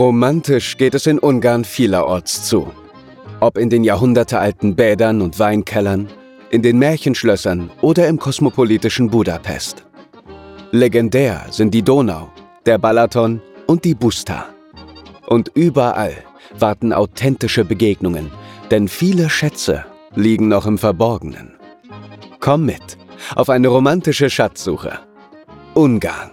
Romantisch 0.00 0.78
geht 0.78 0.94
es 0.94 1.06
in 1.06 1.18
Ungarn 1.18 1.62
vielerorts 1.62 2.44
zu. 2.44 2.72
Ob 3.38 3.58
in 3.58 3.68
den 3.68 3.84
jahrhundertealten 3.84 4.74
Bädern 4.74 5.20
und 5.20 5.38
Weinkellern, 5.38 6.08
in 6.48 6.62
den 6.62 6.78
Märchenschlössern 6.78 7.70
oder 7.82 8.08
im 8.08 8.18
kosmopolitischen 8.18 9.10
Budapest. 9.10 9.84
Legendär 10.70 11.44
sind 11.50 11.74
die 11.74 11.82
Donau, 11.82 12.30
der 12.64 12.78
Balaton 12.78 13.42
und 13.66 13.84
die 13.84 13.94
Busta. 13.94 14.46
Und 15.26 15.50
überall 15.54 16.14
warten 16.58 16.94
authentische 16.94 17.66
Begegnungen, 17.66 18.30
denn 18.70 18.88
viele 18.88 19.28
Schätze 19.28 19.84
liegen 20.14 20.48
noch 20.48 20.64
im 20.64 20.78
Verborgenen. 20.78 21.58
Komm 22.40 22.64
mit 22.64 22.96
auf 23.36 23.50
eine 23.50 23.68
romantische 23.68 24.30
Schatzsuche. 24.30 24.98
Ungarn. 25.74 26.30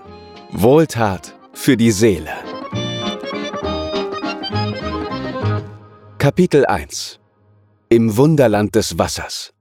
Wohltat 0.53 1.35
für 1.51 1.75
die 1.75 1.91
Seele. 1.91 2.31
Kapitel 6.27 6.65
1 6.65 7.21
Im 7.87 8.17
Wunderland 8.17 8.75
des 8.75 8.97
Wassers 8.97 9.53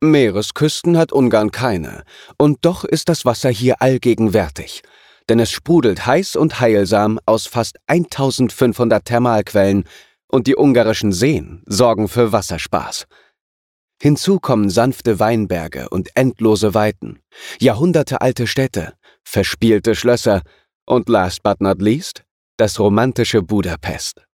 Meeresküsten 0.00 0.96
hat 0.96 1.12
Ungarn 1.12 1.50
keine, 1.50 2.04
und 2.38 2.60
doch 2.62 2.84
ist 2.84 3.10
das 3.10 3.26
Wasser 3.26 3.50
hier 3.50 3.82
allgegenwärtig, 3.82 4.80
denn 5.28 5.38
es 5.38 5.50
sprudelt 5.50 6.06
heiß 6.06 6.36
und 6.36 6.60
heilsam 6.60 7.20
aus 7.26 7.46
fast 7.46 7.76
1500 7.88 9.04
Thermalquellen 9.04 9.84
und 10.28 10.46
die 10.46 10.56
ungarischen 10.56 11.12
Seen 11.12 11.62
sorgen 11.66 12.08
für 12.08 12.32
Wasserspaß. 12.32 13.04
Hinzu 14.00 14.40
kommen 14.40 14.70
sanfte 14.70 15.20
Weinberge 15.20 15.90
und 15.90 16.08
endlose 16.14 16.72
Weiten, 16.72 17.18
jahrhundertealte 17.60 18.46
Städte, 18.46 18.94
verspielte 19.24 19.94
Schlösser 19.94 20.40
und 20.86 21.10
last 21.10 21.42
but 21.42 21.60
not 21.60 21.82
least 21.82 22.24
das 22.56 22.80
romantische 22.80 23.42
Budapest. 23.42 24.25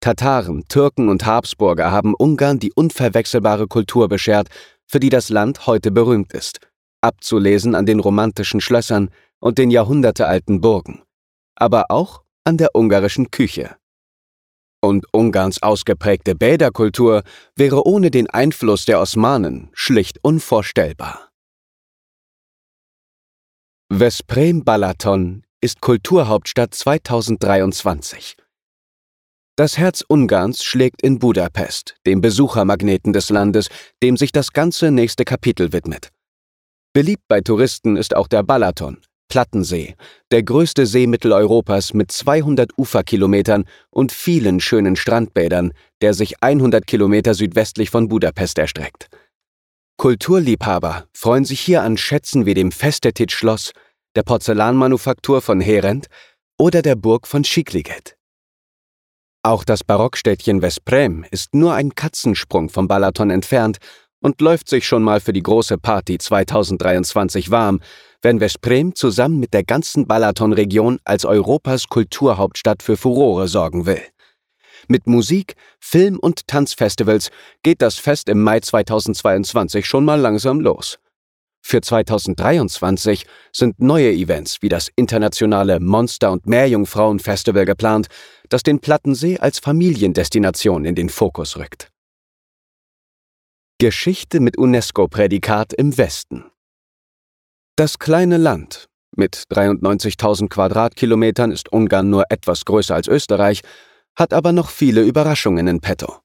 Tataren, 0.00 0.64
Türken 0.68 1.08
und 1.08 1.26
Habsburger 1.26 1.90
haben 1.90 2.14
Ungarn 2.14 2.58
die 2.58 2.72
unverwechselbare 2.72 3.66
Kultur 3.66 4.08
beschert, 4.08 4.48
für 4.86 5.00
die 5.00 5.10
das 5.10 5.28
Land 5.28 5.66
heute 5.66 5.90
berühmt 5.90 6.32
ist, 6.32 6.60
abzulesen 7.00 7.74
an 7.74 7.84
den 7.84 8.00
romantischen 8.00 8.60
Schlössern 8.60 9.10
und 9.40 9.58
den 9.58 9.70
jahrhundertealten 9.70 10.60
Burgen, 10.60 11.02
aber 11.56 11.90
auch 11.90 12.22
an 12.44 12.56
der 12.56 12.74
ungarischen 12.74 13.30
Küche. 13.30 13.76
Und 14.80 15.06
Ungarns 15.12 15.62
ausgeprägte 15.62 16.36
Bäderkultur 16.36 17.24
wäre 17.56 17.84
ohne 17.84 18.10
den 18.10 18.30
Einfluss 18.30 18.84
der 18.84 19.00
Osmanen 19.00 19.70
schlicht 19.72 20.18
unvorstellbar. 20.22 21.30
Vesprem 23.90 24.64
Balaton 24.64 25.44
ist 25.60 25.80
Kulturhauptstadt 25.80 26.74
2023. 26.74 28.36
Das 29.58 29.76
Herz 29.76 30.04
Ungarns 30.06 30.62
schlägt 30.62 31.02
in 31.02 31.18
Budapest, 31.18 31.96
dem 32.06 32.20
Besuchermagneten 32.20 33.12
des 33.12 33.28
Landes, 33.28 33.66
dem 34.04 34.16
sich 34.16 34.30
das 34.30 34.52
ganze 34.52 34.92
nächste 34.92 35.24
Kapitel 35.24 35.72
widmet. 35.72 36.10
Beliebt 36.92 37.24
bei 37.26 37.40
Touristen 37.40 37.96
ist 37.96 38.14
auch 38.14 38.28
der 38.28 38.44
Balaton, 38.44 38.98
Plattensee, 39.28 39.96
der 40.30 40.44
größte 40.44 40.86
See 40.86 41.08
Mitteleuropas 41.08 41.92
mit 41.92 42.12
200 42.12 42.70
Uferkilometern 42.78 43.64
und 43.90 44.12
vielen 44.12 44.60
schönen 44.60 44.94
Strandbädern, 44.94 45.72
der 46.02 46.14
sich 46.14 46.40
100 46.40 46.86
Kilometer 46.86 47.34
südwestlich 47.34 47.90
von 47.90 48.06
Budapest 48.06 48.58
erstreckt. 48.58 49.08
Kulturliebhaber 49.96 51.08
freuen 51.12 51.44
sich 51.44 51.58
hier 51.58 51.82
an 51.82 51.96
Schätzen 51.96 52.46
wie 52.46 52.54
dem 52.54 52.70
Festetit-Schloss, 52.70 53.72
der 54.14 54.22
Porzellanmanufaktur 54.22 55.42
von 55.42 55.60
Herent 55.60 56.06
oder 56.60 56.80
der 56.80 56.94
Burg 56.94 57.26
von 57.26 57.42
Schikliget. 57.42 58.17
Auch 59.48 59.64
das 59.64 59.82
Barockstädtchen 59.82 60.60
Vesprem 60.60 61.24
ist 61.30 61.54
nur 61.54 61.72
ein 61.72 61.94
Katzensprung 61.94 62.68
vom 62.68 62.86
Balaton 62.86 63.30
entfernt 63.30 63.78
und 64.20 64.42
läuft 64.42 64.68
sich 64.68 64.86
schon 64.86 65.02
mal 65.02 65.20
für 65.20 65.32
die 65.32 65.42
große 65.42 65.78
Party 65.78 66.18
2023 66.18 67.50
warm, 67.50 67.80
wenn 68.20 68.40
Vesprem 68.40 68.94
zusammen 68.94 69.40
mit 69.40 69.54
der 69.54 69.64
ganzen 69.64 70.06
Balaton-Region 70.06 70.98
als 71.02 71.24
Europas 71.24 71.86
Kulturhauptstadt 71.86 72.82
für 72.82 72.98
Furore 72.98 73.48
sorgen 73.48 73.86
will. 73.86 74.02
Mit 74.86 75.06
Musik, 75.06 75.54
Film 75.80 76.18
und 76.18 76.46
Tanzfestivals 76.46 77.30
geht 77.62 77.80
das 77.80 77.94
Fest 77.94 78.28
im 78.28 78.42
Mai 78.42 78.60
2022 78.60 79.86
schon 79.86 80.04
mal 80.04 80.20
langsam 80.20 80.60
los. 80.60 80.98
Für 81.62 81.80
2023 81.80 83.26
sind 83.52 83.80
neue 83.80 84.12
Events 84.12 84.62
wie 84.62 84.68
das 84.68 84.88
internationale 84.96 85.80
Monster- 85.80 86.32
und 86.32 86.46
Meerjungfrauen-Festival 86.46 87.64
geplant, 87.64 88.08
das 88.48 88.62
den 88.62 88.80
Plattensee 88.80 89.38
als 89.38 89.58
Familiendestination 89.58 90.84
in 90.84 90.94
den 90.94 91.08
Fokus 91.08 91.56
rückt. 91.56 91.90
Geschichte 93.78 94.40
mit 94.40 94.58
UNESCO-Prädikat 94.58 95.72
im 95.72 95.96
Westen. 95.96 96.50
Das 97.76 97.98
kleine 97.98 98.36
Land 98.36 98.88
mit 99.16 99.44
93.000 99.52 100.48
Quadratkilometern 100.48 101.52
ist 101.52 101.72
Ungarn 101.72 102.10
nur 102.10 102.24
etwas 102.28 102.64
größer 102.64 102.94
als 102.94 103.06
Österreich, 103.06 103.62
hat 104.16 104.32
aber 104.32 104.52
noch 104.52 104.70
viele 104.70 105.02
Überraschungen 105.02 105.68
in 105.68 105.80
petto. 105.80 106.18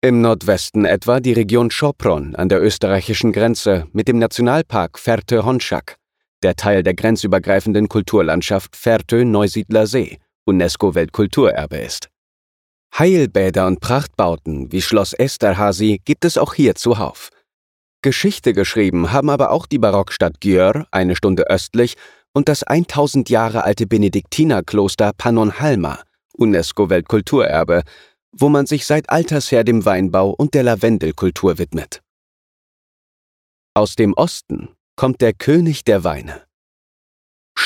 Im 0.00 0.20
Nordwesten 0.20 0.84
etwa 0.84 1.20
die 1.20 1.32
Region 1.32 1.70
Sopron 1.70 2.36
an 2.36 2.48
der 2.48 2.62
österreichischen 2.62 3.32
Grenze 3.32 3.86
mit 3.92 4.06
dem 4.08 4.18
Nationalpark 4.18 4.98
Fertö-Honschak, 4.98 5.96
der 6.42 6.54
Teil 6.54 6.82
der 6.82 6.94
grenzübergreifenden 6.94 7.88
Kulturlandschaft 7.88 8.76
Fertö-Neusiedler 8.76 9.88
See, 9.88 10.18
UNESCO-Weltkulturerbe 10.48 11.76
ist. 11.76 12.08
Heilbäder 12.98 13.66
und 13.66 13.80
Prachtbauten 13.80 14.72
wie 14.72 14.80
Schloss 14.80 15.12
Esterhazy 15.12 16.00
gibt 16.04 16.24
es 16.24 16.38
auch 16.38 16.54
hier 16.54 16.74
zuhauf. 16.74 17.28
Geschichte 18.02 18.54
geschrieben 18.54 19.12
haben 19.12 19.28
aber 19.28 19.50
auch 19.50 19.66
die 19.66 19.78
Barockstadt 19.78 20.38
Győr, 20.40 20.86
eine 20.90 21.16
Stunde 21.16 21.50
östlich, 21.50 21.96
und 22.32 22.48
das 22.48 22.62
1000 22.62 23.28
Jahre 23.30 23.64
alte 23.64 23.86
Benediktinerkloster 23.86 25.12
Pannonhalma, 25.12 26.00
UNESCO-Weltkulturerbe, 26.36 27.82
wo 28.32 28.48
man 28.48 28.66
sich 28.66 28.86
seit 28.86 29.10
alters 29.10 29.52
her 29.52 29.64
dem 29.64 29.84
Weinbau 29.84 30.30
und 30.30 30.54
der 30.54 30.62
Lavendelkultur 30.62 31.58
widmet. 31.58 32.00
Aus 33.74 33.96
dem 33.96 34.14
Osten 34.14 34.70
kommt 34.96 35.20
der 35.20 35.34
König 35.34 35.84
der 35.84 36.04
Weine. 36.04 36.47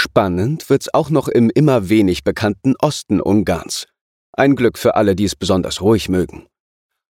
Spannend 0.02 0.68
wird's 0.68 0.92
auch 0.92 1.10
noch 1.10 1.28
im 1.28 1.48
immer 1.48 1.88
wenig 1.88 2.24
bekannten 2.24 2.74
Osten 2.80 3.20
Ungarns. 3.20 3.86
Ein 4.32 4.56
Glück 4.56 4.76
für 4.76 4.96
alle, 4.96 5.14
die 5.14 5.26
es 5.26 5.36
besonders 5.36 5.80
ruhig 5.80 6.08
mögen. 6.08 6.48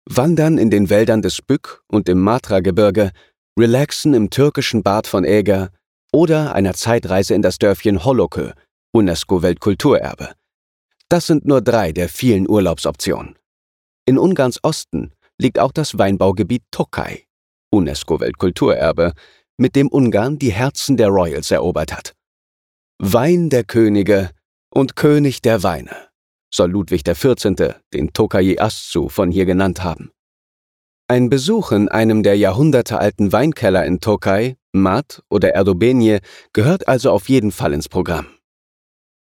Wandern 0.04 0.58
in 0.58 0.69
den 0.69 0.91
Wäldern 0.91 1.22
des 1.22 1.41
Bück 1.41 1.82
und 1.88 2.06
im 2.10 2.20
Matra-Gebirge, 2.20 3.12
relaxen 3.58 4.12
im 4.12 4.28
türkischen 4.28 4.82
Bad 4.82 5.06
von 5.06 5.25
Eger 5.25 5.70
oder 6.12 6.54
einer 6.54 6.75
Zeitreise 6.75 7.32
in 7.32 7.41
das 7.41 7.56
Dörfchen 7.56 8.04
Hollokö, 8.04 8.52
UNESCO-Weltkulturerbe. 8.92 10.34
Das 11.08 11.26
sind 11.26 11.47
nur 11.47 11.62
drei 11.62 11.92
der 11.92 12.10
vielen 12.10 12.47
Urlaubsoptionen. 12.47 13.38
In 14.04 14.19
Ungarns 14.19 14.62
Osten 14.62 15.14
liegt 15.38 15.58
auch 15.58 15.72
das 15.72 15.97
Weinbaugebiet 15.97 16.64
Tokaj, 16.70 17.25
UNESCO-Weltkulturerbe, 17.70 19.14
mit 19.56 19.76
dem 19.76 19.88
Ungarn 19.88 20.38
die 20.38 20.52
Herzen 20.52 20.98
der 20.98 21.08
Royals 21.08 21.50
erobert 21.50 21.97
hat. 21.97 22.12
Wein 23.04 23.50
der 23.50 23.64
Könige 23.64 24.30
und 24.72 24.94
König 24.94 25.42
der 25.42 25.64
Weine 25.64 25.90
soll 26.54 26.70
Ludwig 26.70 27.02
XIV. 27.02 27.80
den 27.92 28.12
Tokaji 28.12 28.60
Aszu 28.60 29.08
von 29.08 29.32
hier 29.32 29.44
genannt 29.44 29.82
haben. 29.82 30.12
Ein 31.08 31.28
Besuch 31.28 31.72
in 31.72 31.88
einem 31.88 32.22
der 32.22 32.37
jahrhundertealten 32.37 33.32
Weinkeller 33.32 33.84
in 33.84 33.99
Tokaj, 33.99 34.54
Mat 34.70 35.20
oder 35.28 35.52
Erdobenje 35.52 36.20
gehört 36.52 36.87
also 36.87 37.10
auf 37.10 37.28
jeden 37.28 37.50
Fall 37.50 37.72
ins 37.72 37.88
Programm. 37.88 38.28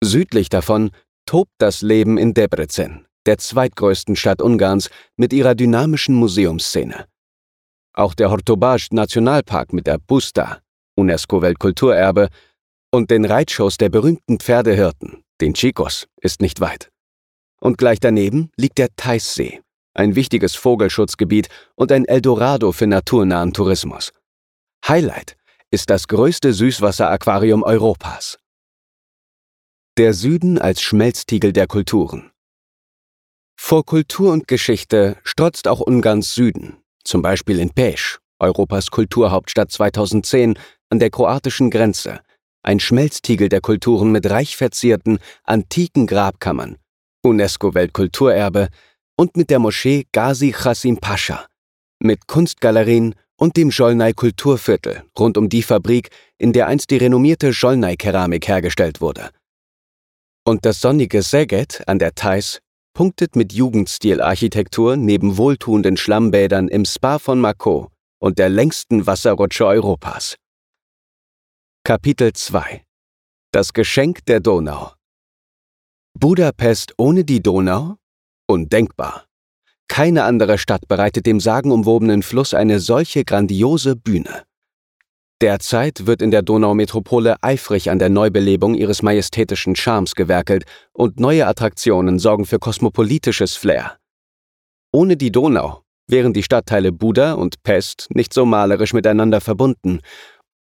Südlich 0.03 0.49
davon 0.49 0.91
tobt 1.25 1.53
das 1.59 1.81
Leben 1.81 2.19
in 2.19 2.35
Debrecen, 2.35 3.07
der 3.27 3.39
zweitgrößten 3.39 4.17
Stadt 4.17 4.43
Ungarns 4.43 4.91
mit 5.17 5.33
ihrer 5.33 5.55
dynamischen 5.55 6.17
Museumsszene. 6.17 7.07
Auch 7.95 8.15
der 8.15 8.33
Hortobaj 8.33 8.89
Nationalpark 8.91 9.73
mit 9.73 9.87
der 9.87 9.99
Busta, 9.99 10.63
UNESCO-Weltkulturerbe, 10.97 12.29
und 12.91 13.11
den 13.11 13.25
Reitshows 13.25 13.77
der 13.77 13.89
berühmten 13.89 14.39
Pferdehirten, 14.39 15.25
den 15.41 15.55
Chicos, 15.55 16.07
ist 16.21 16.41
nicht 16.41 16.61
weit. 16.61 16.91
Und 17.61 17.79
gleich 17.79 18.01
daneben 18.01 18.51
liegt 18.57 18.79
der 18.79 18.89
Teissee, 18.97 19.61
ein 19.95 20.15
wichtiges 20.15 20.55
Vogelschutzgebiet 20.55 21.49
und 21.75 21.93
ein 21.93 22.05
Eldorado 22.05 22.73
für 22.73 22.87
naturnahen 22.87 23.53
Tourismus. 23.53 24.13
Highlight 24.87 25.37
ist 25.71 25.91
das 25.91 26.09
größte 26.09 26.53
Süßwasseraquarium 26.53 27.63
Europas. 27.63 28.39
Der 29.99 30.15
Süden 30.15 30.59
als 30.59 30.81
Schmelztiegel 30.81 31.53
der 31.53 31.67
Kulturen. 31.67 32.31
Vor 33.61 33.85
Kultur 33.85 34.33
und 34.33 34.47
Geschichte 34.47 35.19
strotzt 35.25 35.67
auch 35.67 35.81
Ungarns 35.81 36.33
Süden, 36.33 36.79
zum 37.05 37.21
Beispiel 37.21 37.59
in 37.59 37.71
Pech, 37.71 38.19
Europas 38.39 38.91
Kulturhauptstadt 38.93 39.73
2010 39.73 40.57
an 40.91 41.01
der 41.01 41.11
kroatischen 41.11 41.71
Grenze, 41.71 42.21
ein 42.69 42.81
Schmelztiegel 42.81 43.49
der 43.49 43.63
Kulturen 43.63 44.13
mit 44.13 44.29
reich 44.29 44.55
verzierten, 44.55 45.21
antiken 45.43 46.07
Grabkammern, 46.07 46.77
UNESCO-Weltkulturerbe, 47.23 48.69
und 49.17 49.39
mit 49.39 49.49
der 49.49 49.59
Moschee 49.59 50.05
Ghazi 50.13 50.53
Chassim 50.53 50.99
Pascha, 50.99 51.47
mit 51.99 52.27
Kunstgalerien 52.27 53.15
und 53.37 53.57
dem 53.57 53.71
Jolnay 53.71 54.13
Kulturviertel 54.13 55.03
rund 55.19 55.39
um 55.39 55.49
die 55.49 55.63
Fabrik, 55.63 56.11
in 56.37 56.53
der 56.53 56.67
einst 56.67 56.91
die 56.91 56.99
renommierte 56.99 57.49
Jolnay-Keramik 57.49 58.47
hergestellt 58.47 59.01
wurde. 59.01 59.31
Und 60.45 60.67
das 60.67 60.83
sonnige 60.83 61.23
Szeged 61.23 61.83
an 61.89 61.99
der 61.99 62.15
Theiß 62.15 62.61
punktet 62.93 63.35
mit 63.35 63.55
Jugendstilarchitektur 63.55 64.99
neben 64.99 65.39
wohltuenden 65.39 65.97
Schlammbädern 65.97 66.69
im 66.69 66.85
Spa 66.85 67.19
von 67.19 67.41
Mako 67.41 67.91
und 68.19 68.39
der 68.39 68.51
längsten 68.51 69.07
Wasserrutsche 69.07 69.67
Europas. 69.67 70.37
Kapitel 71.85 72.35
2 72.35 72.85
Das 73.51 73.73
Geschenk 73.73 74.27
der 74.27 74.41
Donau 74.41 74.93
Budapest 76.13 76.93
ohne 76.99 77.25
die 77.25 77.43
Donau? 77.43 77.97
Undenkbar. 78.47 79.25
Keine 79.89 80.25
andere 80.25 80.59
Stadt 80.59 80.87
bereitet 80.87 81.25
dem 81.25 81.41
sagenumwobenen 81.41 82.23
Fluss 82.23 82.53
eine 82.53 82.81
solche 82.81 83.25
grandiose 83.25 83.97
Bühne. 83.97 84.45
Derzeit 85.41 86.07
wird 86.07 86.21
in 86.21 86.31
der 86.31 86.43
Donaumetropole 86.43 87.37
eifrig 87.43 87.91
an 87.91 87.99
der 87.99 88.11
Neubelebung 88.11 88.75
ihres 88.75 89.03
majestätischen 89.03 89.75
Charmes 89.75 90.15
gewerkelt 90.15 90.65
und 90.93 91.21
neue 91.21 91.47
Attraktionen 91.47 92.19
sorgen 92.19 92.45
für 92.45 92.59
kosmopolitisches 92.59 93.57
Flair. 93.57 93.97
Ohne 94.93 95.17
die 95.17 95.33
Donau 95.33 95.85
wären 96.07 96.33
die 96.33 96.43
Stadtteile 96.43 96.93
Buda 96.93 97.35
und 97.35 97.63
Pest 97.63 98.09
nicht 98.11 98.35
so 98.35 98.45
malerisch 98.45 98.93
miteinander 98.93 99.41
verbunden 99.41 100.01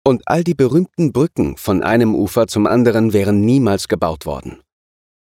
und 0.06 0.22
all 0.26 0.44
die 0.44 0.54
berühmten 0.54 1.12
Brücken 1.12 1.56
von 1.56 1.82
einem 1.82 2.14
Ufer 2.14 2.46
zum 2.46 2.66
anderen 2.66 3.12
wären 3.12 3.40
niemals 3.40 3.88
gebaut 3.88 4.26
worden. 4.26 4.60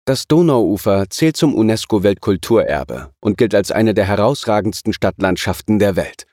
Das 0.05 0.27
Donauufer 0.27 1.09
zählt 1.09 1.35
zum 1.35 1.55
UNESCO-Weltkulturerbe 1.55 3.11
und 3.19 3.37
gilt 3.37 3.55
als 3.55 3.71
eine 3.71 3.93
der 3.93 4.05
herausragendsten 4.05 4.93
Stadtlandschaften 4.93 5.79
der 5.79 5.95
Welt. 5.95 6.25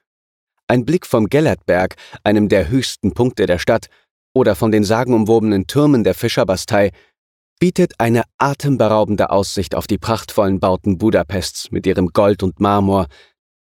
Ein 0.69 0.85
Blick 0.85 1.07
vom 1.07 1.27
Gellertberg, 1.27 1.97
einem 2.23 2.49
der 2.49 2.69
höchsten 2.69 3.15
Punkte 3.15 3.47
der 3.47 3.59
Stadt, 3.59 3.89
oder 4.33 4.55
von 4.57 4.73
den 4.73 4.85
sagenumwobenen 4.85 5.67
Türmen 5.67 6.05
der 6.05 6.15
Fischerbastei, 6.15 6.91
bietet 7.61 7.95
eine 7.99 8.25
atemberaubende 8.39 9.31
Aussicht 9.31 9.75
auf 9.75 9.87
die 9.87 9.99
prachtvollen 9.99 10.59
Bauten 10.61 10.99
Budapests 10.99 11.71
mit 11.71 11.87
ihrem 11.87 12.09
Gold 12.09 12.43
und 12.43 12.61
Marmor, 12.61 13.07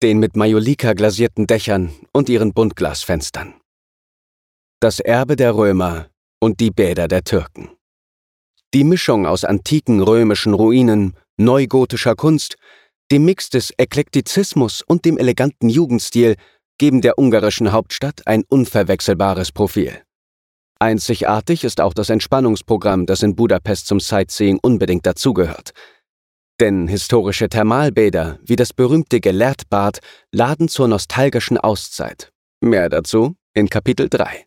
den 0.02 0.18
mit 0.18 0.36
Majolika 0.36 0.94
glasierten 0.94 1.46
Dächern 1.46 1.92
und 2.12 2.28
ihren 2.28 2.52
Buntglasfenstern 2.52 3.54
das 4.82 4.98
Erbe 4.98 5.36
der 5.36 5.54
Römer 5.54 6.08
und 6.40 6.58
die 6.58 6.72
Bäder 6.72 7.06
der 7.06 7.22
Türken. 7.22 7.70
Die 8.74 8.82
Mischung 8.82 9.26
aus 9.26 9.44
antiken 9.44 10.02
römischen 10.02 10.54
Ruinen, 10.54 11.14
neugotischer 11.36 12.16
Kunst, 12.16 12.56
dem 13.12 13.24
Mix 13.24 13.48
des 13.48 13.72
Eklektizismus 13.78 14.82
und 14.82 15.04
dem 15.04 15.18
eleganten 15.18 15.68
Jugendstil 15.68 16.34
geben 16.78 17.00
der 17.00 17.16
ungarischen 17.16 17.70
Hauptstadt 17.70 18.26
ein 18.26 18.42
unverwechselbares 18.48 19.52
Profil. 19.52 20.02
Einzigartig 20.80 21.62
ist 21.62 21.80
auch 21.80 21.94
das 21.94 22.10
Entspannungsprogramm, 22.10 23.06
das 23.06 23.22
in 23.22 23.36
Budapest 23.36 23.86
zum 23.86 24.00
Sightseeing 24.00 24.58
unbedingt 24.60 25.06
dazugehört. 25.06 25.70
Denn 26.58 26.88
historische 26.88 27.48
Thermalbäder 27.48 28.40
wie 28.42 28.56
das 28.56 28.72
berühmte 28.72 29.20
Gelehrtbad 29.20 30.00
laden 30.32 30.66
zur 30.66 30.88
nostalgischen 30.88 31.56
Auszeit. 31.56 32.32
Mehr 32.60 32.88
dazu 32.88 33.36
in 33.54 33.68
Kapitel 33.68 34.08
3. 34.08 34.46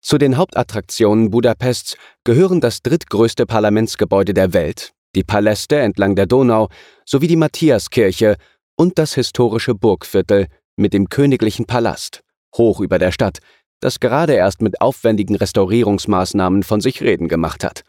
Zu 0.00 0.16
den 0.16 0.36
Hauptattraktionen 0.36 1.30
Budapests 1.30 1.96
gehören 2.24 2.60
das 2.60 2.82
drittgrößte 2.82 3.44
Parlamentsgebäude 3.46 4.32
der 4.32 4.52
Welt, 4.52 4.92
die 5.14 5.24
Paläste 5.24 5.78
entlang 5.78 6.16
der 6.16 6.26
Donau 6.26 6.68
sowie 7.04 7.26
die 7.26 7.36
Matthiaskirche 7.36 8.36
und 8.76 8.98
das 8.98 9.14
historische 9.14 9.74
Burgviertel 9.74 10.46
mit 10.76 10.94
dem 10.94 11.08
königlichen 11.08 11.66
Palast, 11.66 12.22
hoch 12.56 12.80
über 12.80 12.98
der 12.98 13.12
Stadt, 13.12 13.38
das 13.80 14.00
gerade 14.00 14.34
erst 14.34 14.62
mit 14.62 14.80
aufwendigen 14.80 15.36
Restaurierungsmaßnahmen 15.36 16.62
von 16.62 16.80
sich 16.80 17.02
reden 17.02 17.28
gemacht 17.28 17.64
hat. 17.64 17.82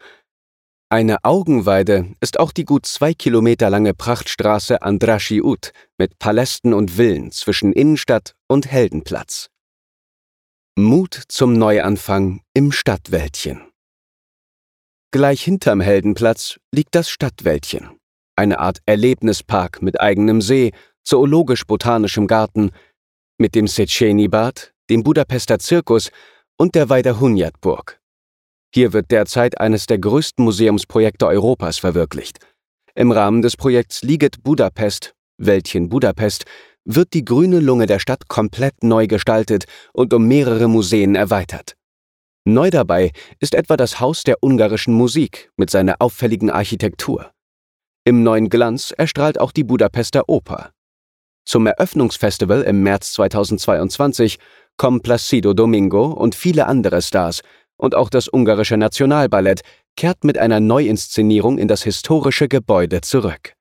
Eine 0.90 1.24
Augenweide 1.24 2.08
ist 2.20 2.38
auch 2.38 2.52
die 2.52 2.66
gut 2.66 2.84
zwei 2.84 3.14
Kilometer 3.14 3.70
lange 3.70 3.94
Prachtstraße 3.94 4.82
Andraschi 4.82 5.40
Ut 5.40 5.72
mit 5.96 6.18
Palästen 6.18 6.74
und 6.74 6.90
Villen 6.90 7.30
zwischen 7.30 7.72
Innenstadt 7.72 8.34
und 8.46 8.70
Heldenplatz. 8.70 9.51
Mut 10.78 11.20
zum 11.28 11.52
Neuanfang 11.52 12.40
im 12.54 12.72
Stadtwäldchen. 12.72 13.60
Gleich 15.10 15.42
hinterm 15.42 15.82
Heldenplatz 15.82 16.58
liegt 16.74 16.94
das 16.94 17.10
Stadtwäldchen, 17.10 17.98
eine 18.36 18.58
Art 18.58 18.78
Erlebnispark 18.86 19.82
mit 19.82 20.00
eigenem 20.00 20.40
See, 20.40 20.72
zoologisch-botanischem 21.04 22.26
Garten, 22.26 22.70
mit 23.36 23.54
dem 23.54 23.68
Szechenyi-Bad, 23.68 24.72
dem 24.88 25.02
Budapester 25.02 25.58
Zirkus 25.58 26.10
und 26.56 26.74
der 26.74 26.88
Weider 26.88 27.20
Hunyadburg. 27.20 28.00
Hier 28.74 28.94
wird 28.94 29.10
derzeit 29.10 29.60
eines 29.60 29.84
der 29.84 29.98
größten 29.98 30.42
Museumsprojekte 30.42 31.26
Europas 31.26 31.76
verwirklicht. 31.76 32.38
Im 32.94 33.12
Rahmen 33.12 33.42
des 33.42 33.58
Projekts 33.58 34.00
Liget 34.00 34.42
Budapest, 34.42 35.14
Wäldchen 35.36 35.90
Budapest, 35.90 36.46
wird 36.84 37.14
die 37.14 37.24
grüne 37.24 37.60
Lunge 37.60 37.86
der 37.86 37.98
Stadt 37.98 38.28
komplett 38.28 38.82
neu 38.82 39.06
gestaltet 39.06 39.64
und 39.92 40.12
um 40.14 40.26
mehrere 40.26 40.68
Museen 40.68 41.14
erweitert. 41.14 41.76
Neu 42.44 42.70
dabei 42.70 43.12
ist 43.38 43.54
etwa 43.54 43.76
das 43.76 44.00
Haus 44.00 44.24
der 44.24 44.42
ungarischen 44.42 44.94
Musik 44.94 45.50
mit 45.56 45.70
seiner 45.70 45.96
auffälligen 46.00 46.50
Architektur. 46.50 47.30
Im 48.04 48.24
neuen 48.24 48.48
Glanz 48.48 48.92
erstrahlt 48.96 49.38
auch 49.38 49.52
die 49.52 49.62
Budapester 49.62 50.28
Oper. 50.28 50.72
Zum 51.44 51.66
Eröffnungsfestival 51.66 52.62
im 52.62 52.82
März 52.82 53.12
2022 53.12 54.38
kommen 54.76 55.02
Placido 55.02 55.54
Domingo 55.54 56.06
und 56.06 56.34
viele 56.34 56.66
andere 56.66 57.00
Stars 57.02 57.42
und 57.76 57.94
auch 57.94 58.10
das 58.10 58.32
ungarische 58.32 58.76
Nationalballett 58.76 59.62
kehrt 59.96 60.24
mit 60.24 60.38
einer 60.38 60.60
Neuinszenierung 60.60 61.58
in 61.58 61.68
das 61.68 61.82
historische 61.82 62.48
Gebäude 62.48 63.00
zurück. 63.02 63.54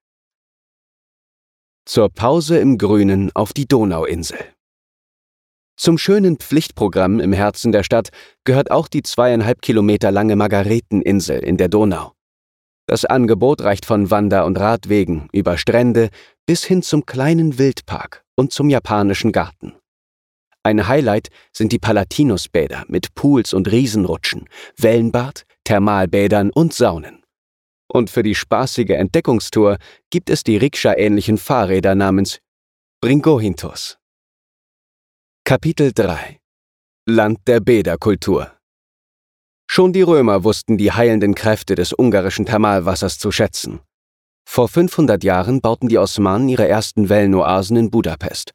Zur 1.93 2.07
Pause 2.07 2.57
im 2.57 2.77
Grünen 2.77 3.31
auf 3.33 3.51
die 3.51 3.67
Donauinsel. 3.67 4.39
Zum 5.75 5.97
schönen 5.97 6.37
Pflichtprogramm 6.37 7.19
im 7.19 7.33
Herzen 7.33 7.73
der 7.73 7.83
Stadt 7.83 8.11
gehört 8.45 8.71
auch 8.71 8.87
die 8.87 9.03
zweieinhalb 9.03 9.61
Kilometer 9.61 10.09
lange 10.09 10.37
Margareteninsel 10.37 11.39
in 11.39 11.57
der 11.57 11.67
Donau. 11.67 12.13
Das 12.87 13.03
Angebot 13.03 13.59
reicht 13.59 13.85
von 13.85 14.09
Wander- 14.09 14.45
und 14.45 14.57
Radwegen 14.57 15.27
über 15.33 15.57
Strände 15.57 16.11
bis 16.45 16.63
hin 16.63 16.81
zum 16.81 17.05
kleinen 17.05 17.57
Wildpark 17.57 18.23
und 18.37 18.53
zum 18.53 18.69
japanischen 18.69 19.33
Garten. 19.33 19.73
Ein 20.63 20.87
Highlight 20.87 21.27
sind 21.51 21.73
die 21.73 21.79
Palatinusbäder 21.79 22.85
mit 22.87 23.15
Pools 23.15 23.53
und 23.53 23.69
Riesenrutschen, 23.69 24.47
Wellenbad, 24.77 25.43
Thermalbädern 25.65 26.51
und 26.51 26.73
Saunen. 26.73 27.20
Und 27.93 28.09
für 28.09 28.23
die 28.23 28.35
spaßige 28.35 28.91
Entdeckungstour 28.91 29.77
gibt 30.09 30.29
es 30.29 30.45
die 30.45 30.55
Rikscha-ähnlichen 30.55 31.37
Fahrräder 31.37 31.93
namens 31.93 32.39
Bringohintos. 33.01 33.97
Kapitel 35.43 35.91
3 35.91 36.39
Land 37.09 37.39
der 37.47 37.59
Bäderkultur 37.59 38.53
Schon 39.69 39.91
die 39.91 40.03
Römer 40.03 40.45
wussten 40.45 40.77
die 40.77 40.93
heilenden 40.93 41.35
Kräfte 41.35 41.75
des 41.75 41.91
ungarischen 41.91 42.45
Thermalwassers 42.45 43.19
zu 43.19 43.29
schätzen. 43.29 43.81
Vor 44.47 44.69
500 44.69 45.21
Jahren 45.25 45.59
bauten 45.59 45.89
die 45.89 45.97
Osmanen 45.97 46.47
ihre 46.47 46.69
ersten 46.69 47.09
Wellenoasen 47.09 47.75
in 47.75 47.91
Budapest. 47.91 48.53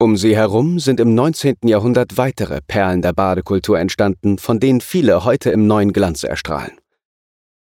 Um 0.00 0.16
sie 0.16 0.34
herum 0.34 0.78
sind 0.78 0.98
im 0.98 1.14
19. 1.14 1.56
Jahrhundert 1.64 2.16
weitere 2.16 2.60
Perlen 2.66 3.02
der 3.02 3.12
Badekultur 3.12 3.78
entstanden, 3.78 4.38
von 4.38 4.60
denen 4.60 4.80
viele 4.80 5.24
heute 5.24 5.50
im 5.50 5.66
neuen 5.66 5.92
Glanz 5.92 6.22
erstrahlen. 6.24 6.81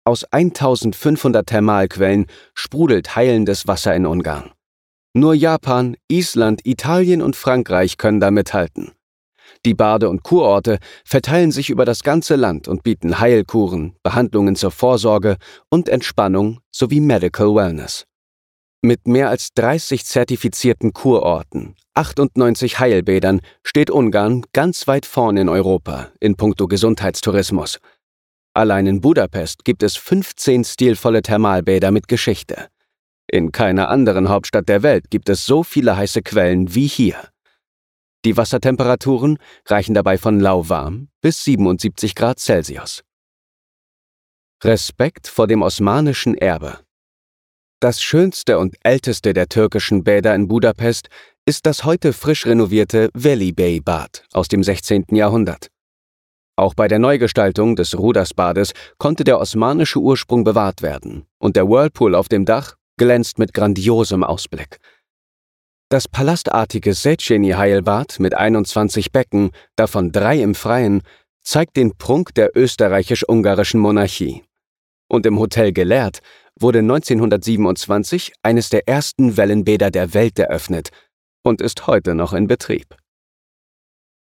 Aus 0.08 0.24
1500 0.24 1.46
Thermalquellen 1.46 2.28
sprudelt 2.54 3.14
heilendes 3.14 3.66
Wasser 3.68 3.94
in 3.94 4.06
Ungarn. 4.06 4.52
Nur 5.12 5.34
Japan, 5.34 5.98
Island, 6.10 6.64
Italien 6.64 7.20
und 7.20 7.36
Frankreich 7.36 7.98
können 7.98 8.18
da 8.18 8.30
mithalten. 8.30 8.92
Die 9.66 9.74
Bade- 9.74 10.08
und 10.08 10.22
Kurorte 10.22 10.78
verteilen 11.04 11.50
sich 11.52 11.68
über 11.68 11.84
das 11.84 12.02
ganze 12.02 12.36
Land 12.36 12.68
und 12.68 12.84
bieten 12.84 13.20
Heilkuren, 13.20 13.96
Behandlungen 14.02 14.56
zur 14.56 14.70
Vorsorge 14.70 15.36
und 15.68 15.90
Entspannung 15.90 16.60
sowie 16.70 17.00
Medical 17.00 17.54
Wellness. 17.54 18.06
Mit 18.80 19.06
mehr 19.06 19.28
als 19.28 19.52
30 19.56 20.06
zertifizierten 20.06 20.94
Kurorten, 20.94 21.74
98 21.92 22.78
Heilbädern 22.78 23.42
steht 23.62 23.90
Ungarn 23.90 24.46
ganz 24.54 24.86
weit 24.86 25.04
vorn 25.04 25.36
in 25.36 25.50
Europa 25.50 26.08
in 26.18 26.36
puncto 26.36 26.66
Gesundheitstourismus– 26.66 27.78
Allein 28.58 28.88
in 28.88 29.00
Budapest 29.00 29.64
gibt 29.64 29.84
es 29.84 29.94
15 29.94 30.64
stilvolle 30.64 31.22
Thermalbäder 31.22 31.92
mit 31.92 32.08
Geschichte. 32.08 32.66
In 33.28 33.52
keiner 33.52 33.88
anderen 33.88 34.28
Hauptstadt 34.28 34.68
der 34.68 34.82
Welt 34.82 35.10
gibt 35.10 35.28
es 35.28 35.46
so 35.46 35.62
viele 35.62 35.96
heiße 35.96 36.22
Quellen 36.22 36.74
wie 36.74 36.88
hier. 36.88 37.28
Die 38.24 38.36
Wassertemperaturen 38.36 39.38
reichen 39.66 39.94
dabei 39.94 40.18
von 40.18 40.40
lauwarm 40.40 41.06
bis 41.20 41.44
77 41.44 42.16
Grad 42.16 42.40
Celsius. 42.40 43.04
Respekt 44.64 45.28
vor 45.28 45.46
dem 45.46 45.62
osmanischen 45.62 46.34
Erbe. 46.34 46.80
Das 47.78 48.02
schönste 48.02 48.58
und 48.58 48.74
älteste 48.82 49.34
der 49.34 49.48
türkischen 49.48 50.02
Bäder 50.02 50.34
in 50.34 50.48
Budapest 50.48 51.10
ist 51.46 51.64
das 51.64 51.84
heute 51.84 52.12
frisch 52.12 52.44
renovierte 52.44 53.08
Valley 53.14 53.52
Bay 53.52 53.78
Bad 53.78 54.24
aus 54.32 54.48
dem 54.48 54.64
16. 54.64 55.04
Jahrhundert. 55.12 55.70
Auch 56.58 56.74
bei 56.74 56.88
der 56.88 56.98
Neugestaltung 56.98 57.76
des 57.76 57.96
Rudersbades 57.96 58.72
konnte 58.98 59.22
der 59.22 59.38
osmanische 59.38 60.00
Ursprung 60.00 60.42
bewahrt 60.42 60.82
werden 60.82 61.24
und 61.38 61.54
der 61.54 61.68
Whirlpool 61.68 62.16
auf 62.16 62.28
dem 62.28 62.44
Dach 62.44 62.74
glänzt 62.96 63.38
mit 63.38 63.54
grandiosem 63.54 64.24
Ausblick. 64.24 64.78
Das 65.88 66.08
palastartige 66.08 66.94
Seceni 66.94 67.50
Heilbad 67.50 68.18
mit 68.18 68.34
21 68.34 69.12
Becken, 69.12 69.52
davon 69.76 70.10
drei 70.10 70.42
im 70.42 70.56
Freien, 70.56 71.02
zeigt 71.42 71.76
den 71.76 71.96
Prunk 71.96 72.34
der 72.34 72.56
österreichisch-ungarischen 72.56 73.78
Monarchie. 73.78 74.42
Und 75.08 75.26
im 75.26 75.38
Hotel 75.38 75.72
Geleert 75.72 76.18
wurde 76.58 76.80
1927 76.80 78.32
eines 78.42 78.68
der 78.68 78.88
ersten 78.88 79.36
Wellenbäder 79.36 79.92
der 79.92 80.12
Welt 80.12 80.40
eröffnet 80.40 80.88
und 81.44 81.60
ist 81.60 81.86
heute 81.86 82.16
noch 82.16 82.32
in 82.32 82.48
Betrieb. 82.48 82.96